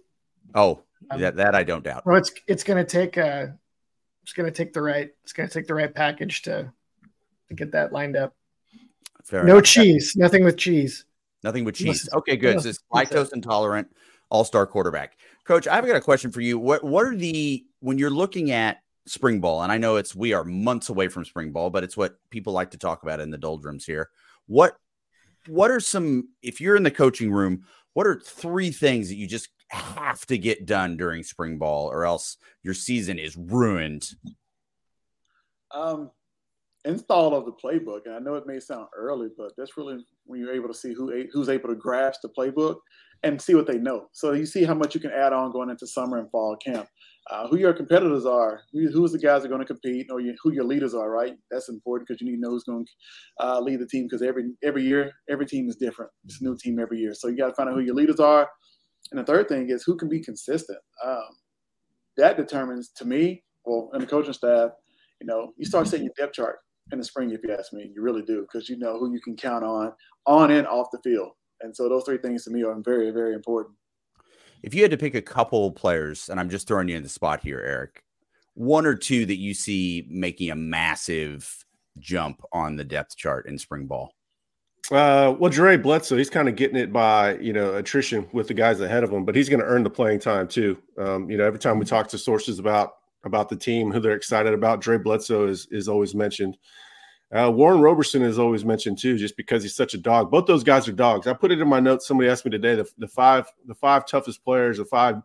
[0.56, 2.06] Oh, um, that, that I don't doubt.
[2.06, 3.48] Well, it's it's going to take uh,
[4.22, 6.72] it's to take the right it's to take the right package to
[7.50, 8.37] to get that lined up.
[9.28, 9.66] Fair no enough.
[9.66, 11.04] cheese, nothing with cheese.
[11.44, 12.08] Nothing with cheese.
[12.13, 12.62] Okay, good.
[12.62, 13.90] So it's lactose intolerant,
[14.30, 15.18] all star quarterback.
[15.44, 16.58] Coach, I've got a question for you.
[16.58, 20.32] What what are the when you're looking at spring ball, and I know it's we
[20.32, 23.30] are months away from spring ball, but it's what people like to talk about in
[23.30, 24.10] the doldrums here.
[24.48, 24.78] What
[25.48, 27.63] what are some if you're in the coaching room,
[27.94, 32.06] what are three things that you just have to get done during spring ball, or
[32.06, 34.08] else your season is ruined?
[35.72, 36.12] Um,
[36.88, 38.02] install of the playbook.
[38.06, 40.93] And I know it may sound early, but that's really when you're able to see
[40.93, 42.78] who who's able to grasp the playbook
[43.23, 44.08] and see what they know.
[44.13, 46.88] So you see how much you can add on going into summer and fall camp.
[47.30, 50.21] Uh, who your competitors are, who, who's the guys that are going to compete, or
[50.21, 51.36] you, who your leaders are, right?
[51.52, 54.21] That's important because you need to know who's going to uh, lead the team because
[54.21, 56.10] every every year, every team is different.
[56.23, 57.13] It's a new team every year.
[57.13, 58.47] So you got to find out who your leaders are.
[59.12, 60.80] And the third thing is who can be consistent.
[61.06, 61.36] Um,
[62.15, 64.71] that determines, to me, well, and the coaching staff,
[65.19, 66.60] you know, you start setting your depth chart
[66.91, 67.91] in the spring, if you ask me.
[67.93, 69.93] You really do, because you know who you can count on,
[70.26, 71.32] on and off the field.
[71.62, 73.76] And so those three things to me are very, very important.
[74.63, 77.10] If you had to pick a couple players, and I'm just throwing you in the
[77.10, 78.04] spot here, Eric,
[78.54, 81.65] one or two that you see making a massive
[82.00, 84.13] jump on the depth chart in spring ball?
[84.91, 88.54] Uh, well, Dre Bledsoe, he's kind of getting it by you know attrition with the
[88.54, 90.78] guys ahead of him, but he's going to earn the playing time too.
[90.97, 94.15] Um, you know, every time we talk to sources about about the team, who they're
[94.15, 94.82] excited about.
[94.82, 96.58] Dre Bledsoe is is always mentioned.
[97.30, 100.32] Uh, Warren Roberson is always mentioned too, just because he's such a dog.
[100.32, 101.27] Both those guys are dogs.
[101.27, 102.08] I put it in my notes.
[102.08, 105.15] Somebody asked me today the, the five the five toughest players, the five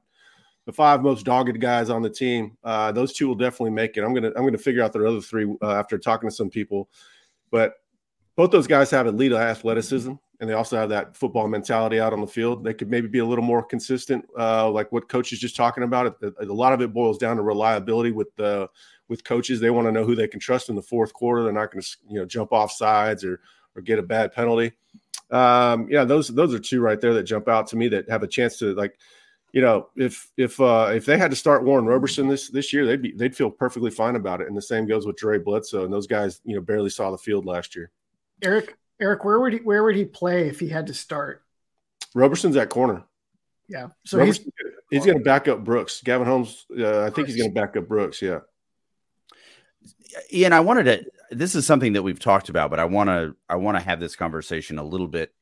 [0.67, 2.57] the five most dogged guys on the team.
[2.65, 4.03] Uh, those two will definitely make it.
[4.03, 6.89] I'm gonna I'm gonna figure out the other three uh, after talking to some people,
[7.51, 7.75] but
[8.37, 12.21] both those guys have elite athleticism and they also have that football mentality out on
[12.21, 12.65] the field.
[12.65, 15.85] They could maybe be a little more consistent, uh, like what coach is just talking
[15.85, 16.17] about.
[16.21, 18.69] A, a lot of it boils down to reliability with the
[19.07, 19.61] with coaches.
[19.61, 21.45] They want to know who they can trust in the fourth quarter.
[21.45, 23.41] They're not going to you know jump off sides or
[23.77, 24.73] or get a bad penalty.
[25.31, 28.25] Um, yeah, those those are two right there that jump out to me that have
[28.25, 28.99] a chance to like,
[29.53, 32.85] you know, if if uh, if they had to start Warren Roberson this this year,
[32.85, 34.49] they'd be they'd feel perfectly fine about it.
[34.49, 35.85] And the same goes with Dre Bledsoe.
[35.85, 37.93] And those guys, you know, barely saw the field last year.
[38.43, 41.43] Eric, Eric, where would he where would he play if he had to start?
[42.15, 43.03] Roberson's at corner.
[43.69, 46.03] Yeah, so Roberson, he's he's going to back up Brooks.
[46.03, 48.23] Gavin Holmes, uh, I think he's going to back up Brooks.
[48.23, 48.41] Yeah.
[50.33, 51.05] Ian, I wanted to.
[51.31, 53.35] This is something that we've talked about, but I want to.
[53.49, 55.35] I want to have this conversation a little bit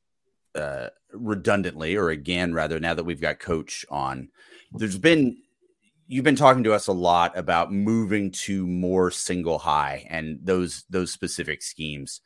[0.55, 2.81] uh, redundantly, or again, rather.
[2.81, 4.31] Now that we've got Coach on,
[4.73, 5.37] there's been
[6.07, 10.85] you've been talking to us a lot about moving to more single high and those
[10.89, 12.21] those specific schemes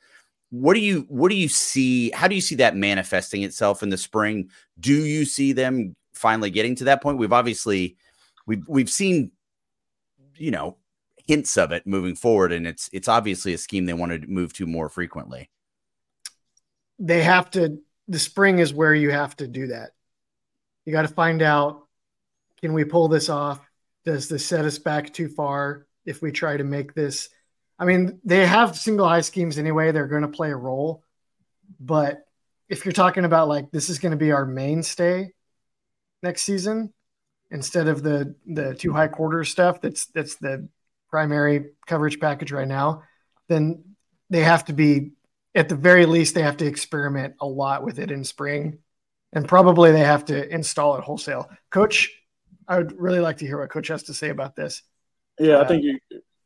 [0.55, 3.89] what do you what do you see how do you see that manifesting itself in
[3.89, 4.51] the spring?
[4.79, 7.19] Do you see them finally getting to that point?
[7.19, 7.97] We've obviously
[8.47, 9.33] we've we've seen
[10.37, 10.77] you know
[11.27, 14.53] hints of it moving forward and it's it's obviously a scheme they want to move
[14.55, 15.51] to more frequently.
[17.01, 19.91] They have to the spring is where you have to do that.
[20.85, 21.89] You got to find out
[22.61, 23.59] can we pull this off?
[24.05, 27.29] Does this set us back too far if we try to make this
[27.79, 29.93] I mean, they have single high schemes anyway.
[29.93, 31.03] They're going to play a role.
[31.81, 32.25] But
[32.69, 35.33] if you're talking about like this is going to be our mainstay
[36.23, 36.93] next season
[37.51, 40.69] instead of the the two high quarter stuff that's that's the
[41.11, 43.03] primary coverage package right now,
[43.49, 43.85] then
[44.31, 45.13] they have to be
[45.55, 48.79] at the very least they have to experiment a lot with it in spring
[49.33, 51.51] and probably they have to install it wholesale.
[51.71, 52.11] Coach,
[52.67, 54.83] I would really like to hear what coach has to say about this.
[55.39, 55.99] Yeah, uh, I think you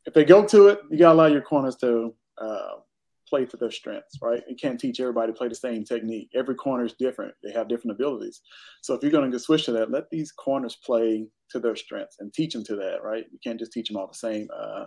[0.09, 2.77] if they go to it, you got to allow your corners to uh,
[3.29, 4.43] play to their strengths, right?
[4.49, 6.31] You can't teach everybody to play the same technique.
[6.35, 7.35] Every corner is different.
[7.45, 8.41] They have different abilities.
[8.81, 12.17] So if you're going to switch to that, let these corners play to their strengths
[12.21, 13.27] and teach them to that, right?
[13.31, 14.49] You can't just teach them all the same.
[14.59, 14.87] Uh,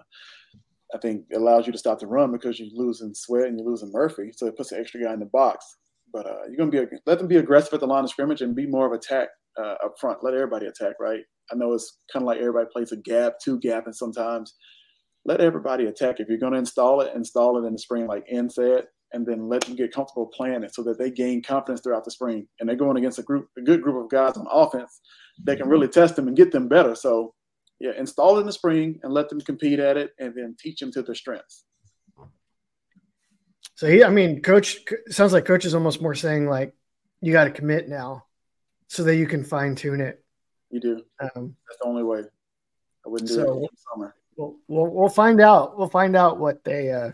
[0.95, 3.69] I think it allows you to stop the run because you're losing Sweat and you're
[3.69, 4.31] losing Murphy.
[4.35, 5.77] So it puts an extra guy in the box.
[6.11, 8.41] But uh, you're going to be let them be aggressive at the line of scrimmage
[8.41, 10.23] and be more of attack uh, up front.
[10.23, 11.21] Let everybody attack, right?
[11.51, 14.55] I know it's kind of like everybody plays a gap, two gap, and sometimes
[15.25, 16.19] let everybody attack.
[16.19, 19.25] If you're going to install it, install it in the spring, like N said, and
[19.25, 22.47] then let them get comfortable playing it so that they gain confidence throughout the spring.
[22.59, 25.01] And they're going against a group, a good group of guys on offense
[25.43, 26.95] that can really test them and get them better.
[26.95, 27.33] So,
[27.79, 30.79] yeah, install it in the spring and let them compete at it, and then teach
[30.79, 31.65] them to their strengths.
[33.75, 34.79] So he, I mean, coach
[35.09, 36.73] sounds like coach is almost more saying like,
[37.21, 38.25] you got to commit now,
[38.87, 40.23] so that you can fine tune it.
[40.69, 41.03] You do.
[41.19, 42.21] Um, That's the only way.
[43.05, 44.15] I wouldn't do so, it in summer.
[44.41, 45.77] We'll, we'll, we'll find out.
[45.77, 46.91] We'll find out what they.
[46.91, 47.11] Uh,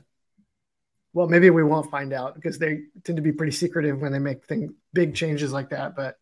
[1.12, 4.20] well, maybe we won't find out because they tend to be pretty secretive when they
[4.20, 5.94] make thing, big changes like that.
[5.94, 6.18] But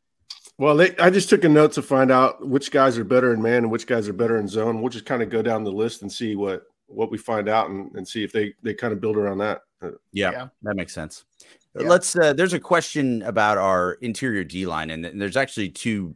[0.57, 3.41] well, they, I just took a note to find out which guys are better in
[3.41, 4.81] man and which guys are better in zone.
[4.81, 7.69] We'll just kind of go down the list and see what what we find out
[7.69, 9.61] and, and see if they they kind of build around that.
[10.11, 10.47] Yeah, yeah.
[10.63, 11.23] that makes sense.
[11.77, 11.87] Yeah.
[11.87, 12.17] Let's.
[12.17, 16.15] Uh, there's a question about our interior D line, and there's actually two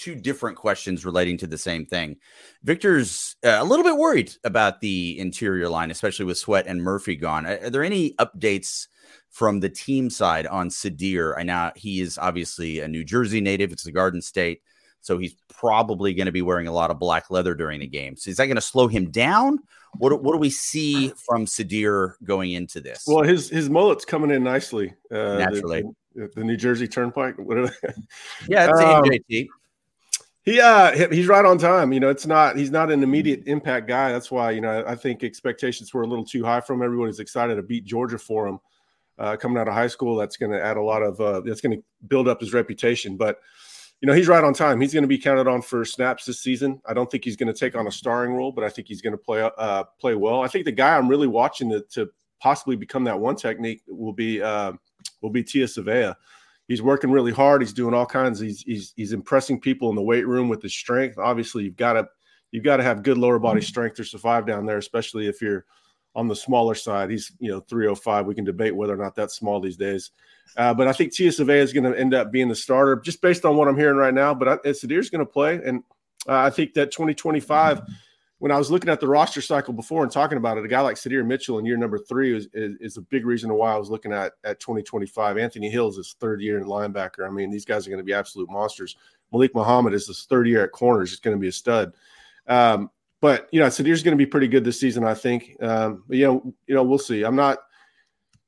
[0.00, 2.16] two different questions relating to the same thing.
[2.62, 7.16] Victor's uh, a little bit worried about the interior line, especially with Sweat and Murphy
[7.16, 7.46] gone.
[7.46, 8.88] Are, are there any updates
[9.28, 11.38] from the team side on Sydir?
[11.38, 13.72] I know he is obviously a New Jersey native.
[13.72, 14.62] It's the Garden State.
[15.02, 18.16] So he's probably going to be wearing a lot of black leather during the game.
[18.16, 19.58] So is that going to slow him down?
[19.98, 23.04] What, what do we see from Sydir going into this?
[23.06, 24.94] Well, his his mullet's coming in nicely.
[25.10, 25.84] Uh, Naturally.
[26.14, 27.38] The, the, New Jersey Turnpike.
[27.38, 27.74] Whatever.
[28.48, 29.48] Yeah, it's um, NJT.
[30.42, 31.92] He uh he's right on time.
[31.92, 34.10] You know, it's not he's not an immediate impact guy.
[34.10, 36.80] That's why you know I think expectations were a little too high for him.
[36.80, 38.58] from everybody's excited to beat Georgia for him
[39.18, 40.16] uh, coming out of high school.
[40.16, 43.16] That's going to add a lot of uh, that's going to build up his reputation.
[43.16, 43.38] But
[44.00, 44.80] you know, he's right on time.
[44.80, 46.80] He's going to be counted on for snaps this season.
[46.86, 49.02] I don't think he's going to take on a starring role, but I think he's
[49.02, 50.40] going to play uh, play well.
[50.42, 52.08] I think the guy I'm really watching to, to
[52.40, 54.72] possibly become that one technique will be uh,
[55.20, 56.16] will be Tia Savea.
[56.70, 57.62] He's working really hard.
[57.62, 58.38] He's doing all kinds.
[58.38, 61.18] He's, he's he's impressing people in the weight room with his strength.
[61.18, 62.06] Obviously, you've got to
[62.52, 65.64] you've got to have good lower body strength to survive down there, especially if you're
[66.14, 67.10] on the smaller side.
[67.10, 68.24] He's you know 305.
[68.24, 70.12] We can debate whether or not that's small these days.
[70.56, 73.20] Uh, but I think Tia Savea is going to end up being the starter just
[73.20, 74.32] based on what I'm hearing right now.
[74.32, 75.60] But I, Sydir's going to play.
[75.64, 75.82] And
[76.28, 77.82] uh, I think that 2025,
[78.40, 80.80] when I was looking at the roster cycle before and talking about it, a guy
[80.80, 83.76] like Sydir Mitchell in year number three is, is, is, a big reason why I
[83.76, 85.36] was looking at, at 2025.
[85.36, 87.26] Anthony Hills is third year in linebacker.
[87.26, 88.96] I mean, these guys are going to be absolute monsters.
[89.30, 91.10] Malik Muhammad is his third year at corners.
[91.10, 91.92] He's going to be a stud.
[92.46, 95.56] Um, but you know, Sydir's going to be pretty good this season, I think.
[95.60, 97.24] Um, but you know, you know, we'll see.
[97.24, 97.58] I'm not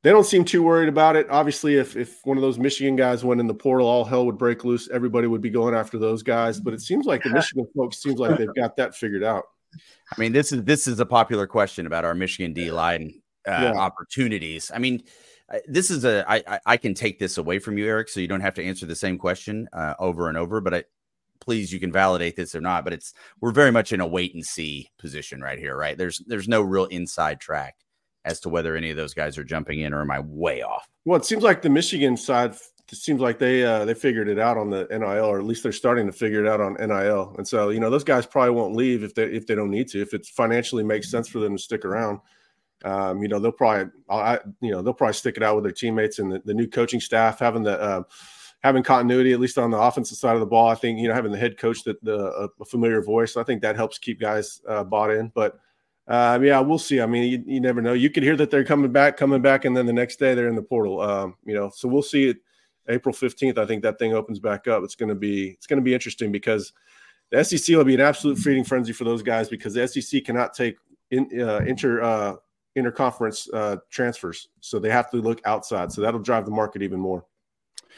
[0.03, 1.29] they don't seem too worried about it.
[1.29, 4.39] Obviously, if if one of those Michigan guys went in the portal, all hell would
[4.39, 4.89] break loose.
[4.91, 6.59] Everybody would be going after those guys.
[6.59, 9.45] But it seems like the Michigan folks seems like they've got that figured out.
[10.11, 13.15] I mean, this is this is a popular question about our Michigan D line
[13.47, 13.73] uh, yeah.
[13.73, 14.71] opportunities.
[14.75, 15.03] I mean,
[15.67, 18.41] this is a I, I can take this away from you, Eric, so you don't
[18.41, 20.61] have to answer the same question uh, over and over.
[20.61, 20.85] But I
[21.41, 22.85] please you can validate this or not.
[22.85, 25.97] But it's we're very much in a wait and see position right here, right?
[25.97, 27.77] There's there's no real inside track
[28.25, 30.89] as to whether any of those guys are jumping in or am I way off?
[31.05, 32.55] Well, it seems like the Michigan side
[32.93, 35.63] it seems like they uh, they figured it out on the NIL, or at least
[35.63, 37.35] they're starting to figure it out on NIL.
[37.39, 39.89] And so, you know, those guys probably won't leave if they if they don't need
[39.89, 40.03] to.
[40.03, 42.21] If it financially makes sense for them to stick around,
[42.85, 45.73] um, you know, they'll probably, I, you know, they'll probably stick it out with their
[45.73, 48.03] teammates and the, the new coaching staff having the uh,
[48.63, 50.69] having continuity at least on the offensive side of the ball.
[50.69, 53.39] I think you know having the head coach that the a familiar voice.
[53.39, 55.59] I think that helps keep guys uh, bought in, but
[56.09, 57.01] uh, yeah, we'll see.
[57.01, 57.93] I mean, you, you, never know.
[57.93, 60.49] You could hear that they're coming back, coming back, and then the next day they're
[60.49, 61.01] in the portal.
[61.01, 62.39] Um, you know, so we'll see it.
[62.89, 64.83] April fifteenth, I think that thing opens back up.
[64.83, 66.73] It's going to be it's going to be interesting because
[67.31, 70.55] the SEC will be an absolute feeding frenzy for those guys because the SEC cannot
[70.55, 70.77] take
[71.11, 72.37] in, uh, inter uh,
[72.77, 75.93] interconference uh, transfers, so they have to look outside.
[75.93, 77.25] So that'll drive the market even more.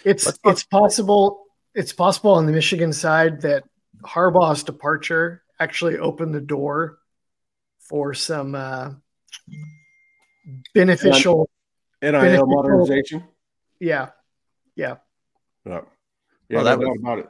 [0.04, 1.44] It's it's possible.
[1.74, 3.64] It's possible on the Michigan side that
[4.02, 6.98] Harbaugh's departure actually opened the door
[7.78, 8.90] for some uh,
[10.74, 11.48] beneficial
[12.02, 13.24] NIL beneficial, modernization.
[13.80, 14.10] Yeah,
[14.76, 14.96] yeah.
[15.64, 15.80] Yeah,
[16.48, 17.28] yeah well, that was, about it.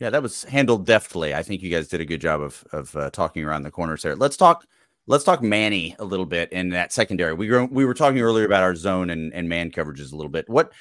[0.00, 1.34] Yeah, that was handled deftly.
[1.34, 4.02] I think you guys did a good job of of uh, talking around the corners
[4.02, 4.16] there.
[4.16, 4.66] Let's talk.
[5.06, 7.34] Let's talk Manny a little bit in that secondary.
[7.34, 10.30] We were we were talking earlier about our zone and, and man coverages a little
[10.30, 10.48] bit.
[10.48, 10.72] What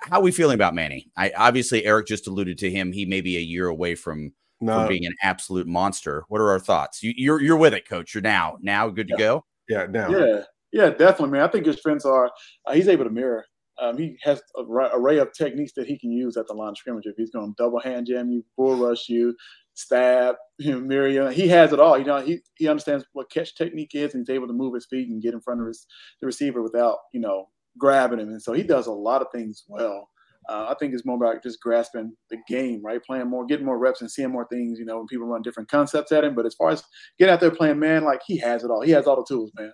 [0.00, 1.10] how are we feeling about Manny?
[1.16, 2.92] I obviously Eric just alluded to him.
[2.92, 4.78] He may be a year away from no.
[4.78, 6.24] from being an absolute monster.
[6.28, 7.02] What are our thoughts?
[7.02, 8.14] You, are you're, you're with it, coach.
[8.14, 9.18] You're now now good to yeah.
[9.18, 9.44] go.
[9.68, 10.08] Yeah, now.
[10.10, 10.42] Yeah,
[10.72, 11.42] yeah, definitely, man.
[11.42, 12.30] I think his strengths are
[12.66, 13.44] uh, he's able to mirror.
[13.80, 16.70] Um, he has a r- array of techniques that he can use at the line
[16.70, 17.06] of scrimmage.
[17.06, 19.34] If he's going to double hand jam you, bull rush you,
[19.74, 21.98] stab, you know, you, he has it all.
[21.98, 24.86] You know, he he understands what catch technique is, and he's able to move his
[24.86, 25.86] feet and get in front of his
[26.20, 27.46] the receiver without you know
[27.78, 28.28] grabbing him.
[28.28, 30.08] And so he does a lot of things well.
[30.48, 33.02] Uh, I think it's more about just grasping the game, right?
[33.04, 34.78] Playing more, getting more reps, and seeing more things.
[34.78, 36.34] You know, when people run different concepts at him.
[36.34, 36.82] But as far as
[37.18, 38.82] getting out there playing man, like he has it all.
[38.82, 39.72] He has all the tools, man.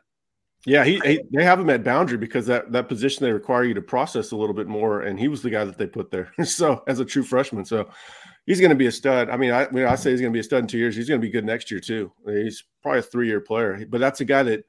[0.66, 3.72] Yeah, he, he, they have him at boundary because that that position they require you
[3.74, 6.32] to process a little bit more, and he was the guy that they put there.
[6.44, 7.88] so as a true freshman, so
[8.46, 9.30] he's going to be a stud.
[9.30, 10.96] I mean, I, mean, I say he's going to be a stud in two years.
[10.96, 12.10] He's going to be good next year too.
[12.26, 14.64] He's probably a three year player, but that's a guy that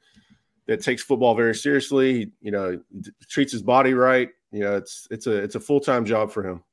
[0.68, 2.32] that takes football very seriously.
[2.42, 2.80] You know,
[3.28, 4.30] treats his body right.
[4.52, 6.64] You know, it's it's a it's a full time job for him.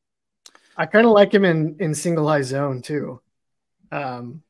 [0.76, 3.22] I kind of like him in in single high zone too.
[3.90, 4.42] Um,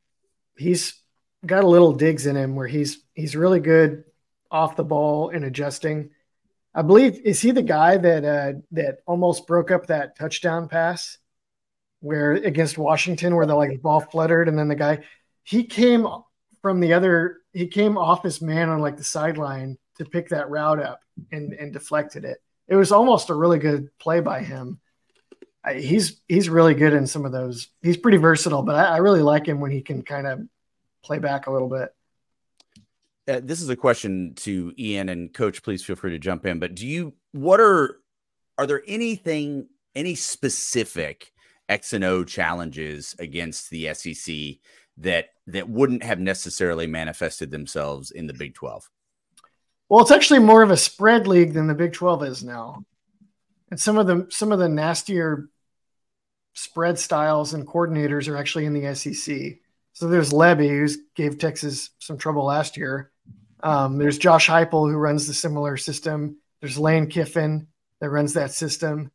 [0.57, 1.01] he's
[1.47, 4.03] got a little digs in him where he's he's really good
[4.51, 6.11] off the ball and adjusting.
[6.75, 11.19] I believe is he the guy that uh, that almost broke up that touchdown pass
[12.01, 15.05] where against Washington where the like ball fluttered and then the guy
[15.45, 16.07] he came
[16.63, 20.51] from the other he came off his man on like the sideline to pick that
[20.51, 22.39] route up and and deflected it.
[22.67, 24.81] It was almost a really good play by him.
[25.65, 27.69] I, he's he's really good in some of those.
[27.83, 30.41] He's pretty versatile, but I, I really like him when he can kind of
[31.03, 31.95] play back a little bit
[33.27, 35.63] uh, this is a question to Ian and Coach.
[35.63, 36.59] Please feel free to jump in.
[36.59, 37.15] But do you?
[37.33, 38.01] What are
[38.59, 41.33] are there anything any specific
[41.69, 44.35] X and O challenges against the SEC
[44.99, 48.91] that that wouldn't have necessarily manifested themselves in the Big Twelve?
[49.89, 52.85] Well, it's actually more of a spread league than the Big Twelve is now,
[53.71, 55.49] and some of the some of the nastier
[56.53, 59.59] spread styles and coordinators are actually in the SEC.
[59.95, 63.13] So there's Lebby, who gave Texas some trouble last year.
[63.65, 66.37] Um, there's Josh Heupel who runs the similar system.
[66.61, 67.67] There's Lane Kiffin
[68.01, 69.11] that runs that system.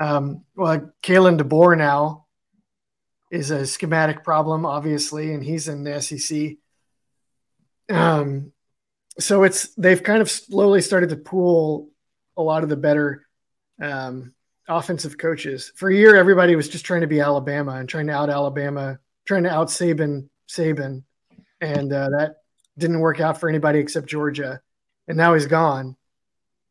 [0.00, 2.26] Um, well, Kalen DeBoer now
[3.32, 6.56] is a schematic problem, obviously, and he's in the SEC.
[7.90, 8.52] Um,
[9.18, 11.90] so it's they've kind of slowly started to pool
[12.36, 13.26] a lot of the better
[13.82, 14.34] um,
[14.68, 15.72] offensive coaches.
[15.74, 18.98] For a year, everybody was just trying to be Alabama and trying to out Alabama,
[19.26, 21.02] trying to out Saban, Saban,
[21.60, 22.36] and uh, that
[22.78, 24.60] didn't work out for anybody except Georgia,
[25.08, 25.96] and now he's gone.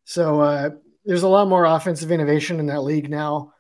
[0.06, 0.70] So uh,
[1.06, 3.54] there's a lot more offensive innovation in that league now.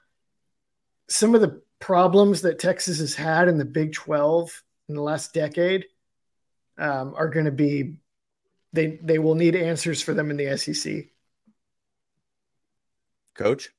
[1.07, 5.33] Some of the problems that Texas has had in the Big 12 in the last
[5.33, 5.85] decade
[6.77, 7.95] um, are going to be
[8.71, 11.05] they they will need answers for them in the SEC.
[13.35, 13.69] Coach,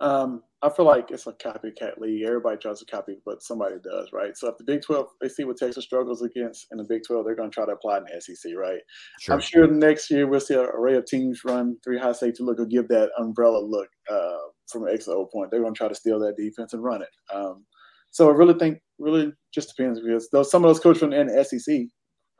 [0.00, 2.22] um, I feel like it's a copycat league.
[2.22, 4.36] Everybody tries to copy what somebody does, right?
[4.36, 7.24] So if the Big 12, they see what Texas struggles against in the Big 12,
[7.24, 8.80] they're going to try to apply in the SEC, right?
[9.20, 9.34] Sure.
[9.34, 12.60] I'm sure next year we'll see an array of teams run three high safety look
[12.60, 14.36] or give that umbrella look uh,
[14.70, 15.50] from an XO point.
[15.50, 17.34] They're going to try to steal that defense and run it.
[17.34, 17.64] Um,
[18.10, 21.44] so I really think, really just depends because those, some of those coaches from the
[21.44, 21.86] SEC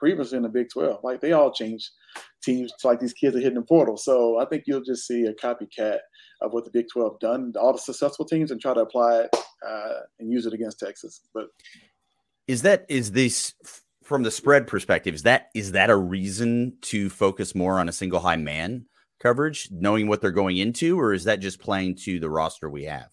[0.00, 1.90] previously in the Big 12, like they all changed
[2.42, 3.96] teams like these kids are hitting the portal.
[3.96, 5.98] So I think you'll just see a copycat
[6.40, 9.36] of what the Big 12 done, all the successful teams, and try to apply it
[9.64, 11.20] uh, and use it against Texas.
[11.32, 11.48] But
[12.48, 13.54] is that is this
[14.02, 15.14] from the spread perspective?
[15.14, 18.86] Is that is that a reason to focus more on a single high man
[19.20, 22.84] coverage, knowing what they're going into, or is that just playing to the roster we
[22.84, 23.10] have?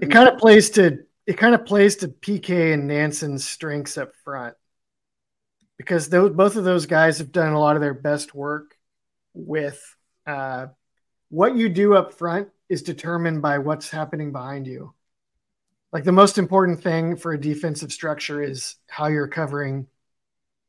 [0.00, 4.14] It kind of plays to it kind of plays to PK and Nansen's strengths up
[4.24, 4.54] front
[5.76, 8.76] because those, both of those guys have done a lot of their best work
[9.34, 9.80] with
[10.26, 10.66] uh,
[11.28, 14.94] what you do up front is determined by what's happening behind you.
[15.92, 19.86] Like the most important thing for a defensive structure is how you're covering,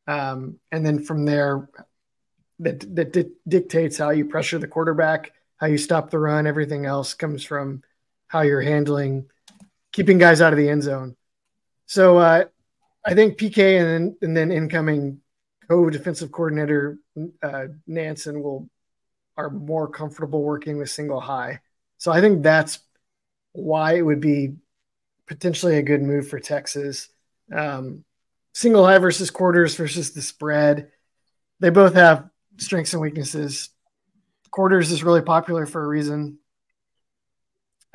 [0.07, 1.69] um, and then from there,
[2.59, 6.47] that that di- dictates how you pressure the quarterback, how you stop the run.
[6.47, 7.83] Everything else comes from
[8.27, 9.25] how you're handling
[9.97, 11.15] keeping guys out of the end zone.
[11.87, 12.45] So uh,
[13.03, 15.21] I think PK and then, and then incoming
[15.67, 16.99] co-defensive coordinator
[17.41, 18.69] uh, Nansen will
[19.37, 21.61] are more comfortable working with single high.
[21.97, 22.77] So I think that's
[23.53, 24.53] why it would be
[25.25, 27.09] potentially a good move for Texas.
[27.51, 28.03] Um,
[28.53, 30.91] single high versus quarters versus the spread.
[31.59, 33.69] They both have strengths and weaknesses.
[34.51, 36.37] Quarters is really popular for a reason.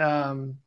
[0.01, 0.59] Um,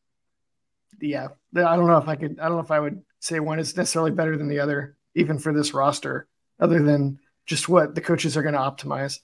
[0.99, 2.39] yeah, I don't know if I could.
[2.39, 5.39] I don't know if I would say one is necessarily better than the other, even
[5.39, 6.27] for this roster,
[6.59, 9.19] other than just what the coaches are going to optimize.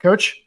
[0.00, 0.40] Coach,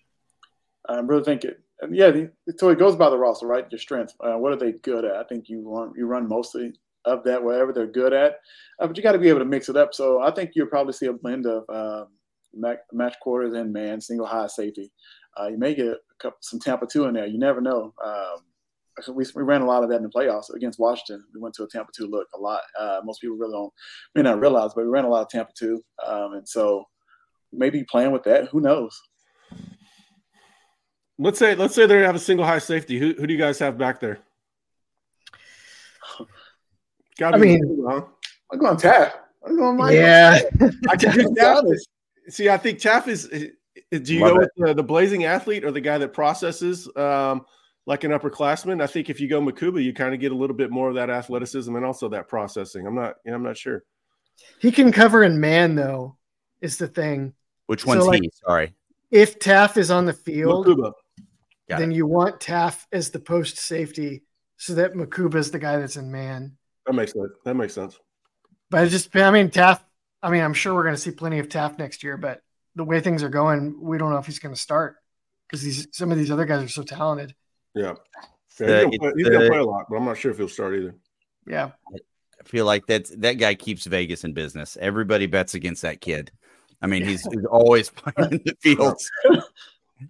[0.87, 1.59] I really think it.
[1.89, 2.11] Yeah,
[2.57, 3.65] so it goes by the roster, right?
[3.69, 4.15] Your strengths.
[4.19, 5.15] Uh, what are they good at?
[5.15, 6.73] I think you run you run mostly
[7.05, 8.39] of that whatever they're good at,
[8.79, 9.93] uh, but you got to be able to mix it up.
[9.93, 12.07] So I think you'll probably see a blend of um,
[12.93, 14.91] match quarters and man single high safety.
[15.39, 17.25] Uh, you may get couple, some Tampa two in there.
[17.25, 17.93] You never know.
[18.03, 18.37] Um,
[19.13, 21.23] we, we ran a lot of that in the playoffs against Washington.
[21.33, 22.61] We went to a Tampa two look a lot.
[22.79, 23.73] Uh, most people really don't
[24.15, 26.85] may not realize, but we ran a lot of Tampa two, um, and so
[27.51, 28.47] maybe playing with that.
[28.49, 28.99] Who knows?
[31.17, 32.99] let's say let's say they have a single high safety.
[32.99, 34.19] Who who do you guys have back there?
[37.17, 38.01] Gotta I mean, huh?
[38.51, 39.13] I'm going Taaffe.
[39.45, 39.95] I'm going Mike.
[39.95, 40.39] Yeah,
[40.89, 41.77] I can do Taaffe.
[42.29, 43.27] See, I think Taaffe is.
[43.91, 44.39] Do you Love go it.
[44.39, 47.45] with the, the, blazing athlete or the guy that processes um,
[47.85, 48.81] like an upperclassman?
[48.81, 50.95] I think if you go Mukuba, you kind of get a little bit more of
[50.95, 52.87] that athleticism and also that processing.
[52.87, 53.15] I'm not.
[53.25, 53.83] You know, I'm not sure.
[54.59, 56.17] He can cover in man though.
[56.61, 57.33] Is the thing.
[57.67, 58.31] Which one's so, like, he?
[58.47, 58.73] Sorry.
[59.11, 60.67] If Taaffe is on the field,
[61.67, 61.95] then it.
[61.95, 64.23] you want Taaffe as the post safety
[64.57, 66.57] so that Mukuba is the guy that's in man.
[66.85, 67.31] That makes sense.
[67.43, 67.99] That makes sense.
[68.69, 69.81] But just, I mean, Taaffe.
[70.21, 72.39] I mean, I'm sure we're going to see plenty of Taaffe next year, but
[72.75, 74.95] the way things are going, we don't know if he's going to start
[75.47, 77.35] because these some of these other guys are so talented.
[77.75, 77.93] Yeah,
[78.59, 80.95] yeah he's going to play a lot, but I'm not sure if he'll start either.
[81.47, 84.77] Yeah, I feel like that that guy keeps Vegas in business.
[84.79, 86.31] Everybody bets against that kid.
[86.81, 89.09] I mean, he's, he's always playing in the fields.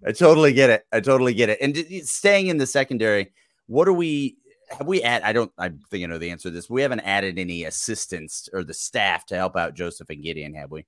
[0.06, 0.86] I totally get it.
[0.92, 1.60] I totally get it.
[1.62, 3.32] And staying in the secondary,
[3.68, 4.38] what are we?
[4.70, 5.22] Have we add?
[5.22, 5.52] I don't.
[5.58, 6.70] I think I know the answer to this.
[6.70, 10.72] We haven't added any assistants or the staff to help out Joseph and Gideon, have
[10.72, 10.86] we?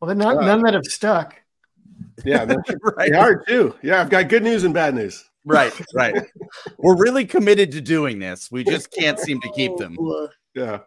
[0.00, 1.40] Well, they're not uh, none that have stuck.
[2.24, 2.44] Yeah,
[2.98, 3.10] right.
[3.10, 3.74] they are too.
[3.82, 5.24] Yeah, I've got good news and bad news.
[5.46, 6.14] Right, right.
[6.78, 8.50] We're really committed to doing this.
[8.50, 9.96] We just can't seem to keep them.
[9.98, 10.80] Oh, yeah.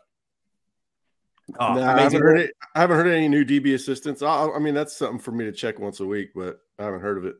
[1.59, 2.51] Oh, no, I haven't heard it.
[2.75, 4.21] I haven't heard any new DB assistants.
[4.21, 6.99] I, I mean, that's something for me to check once a week, but I haven't
[6.99, 7.35] heard of it.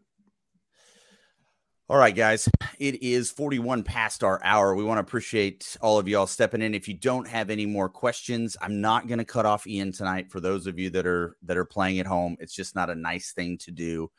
[1.89, 2.47] All right, guys.
[2.79, 4.73] It is 41 past our hour.
[4.73, 6.73] We want to appreciate all of y'all stepping in.
[6.73, 10.31] If you don't have any more questions, I'm not going to cut off Ian tonight
[10.31, 12.37] for those of you that are that are playing at home.
[12.39, 14.09] It's just not a nice thing to do.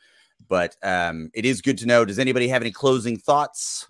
[0.48, 2.04] But um, it is good to know.
[2.04, 3.86] Does anybody have any closing thoughts?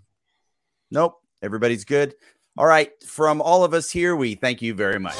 [0.90, 1.14] Nope.
[1.42, 2.14] Everybody's good.
[2.58, 2.90] All right.
[3.04, 5.16] From all of us here, we thank you very much.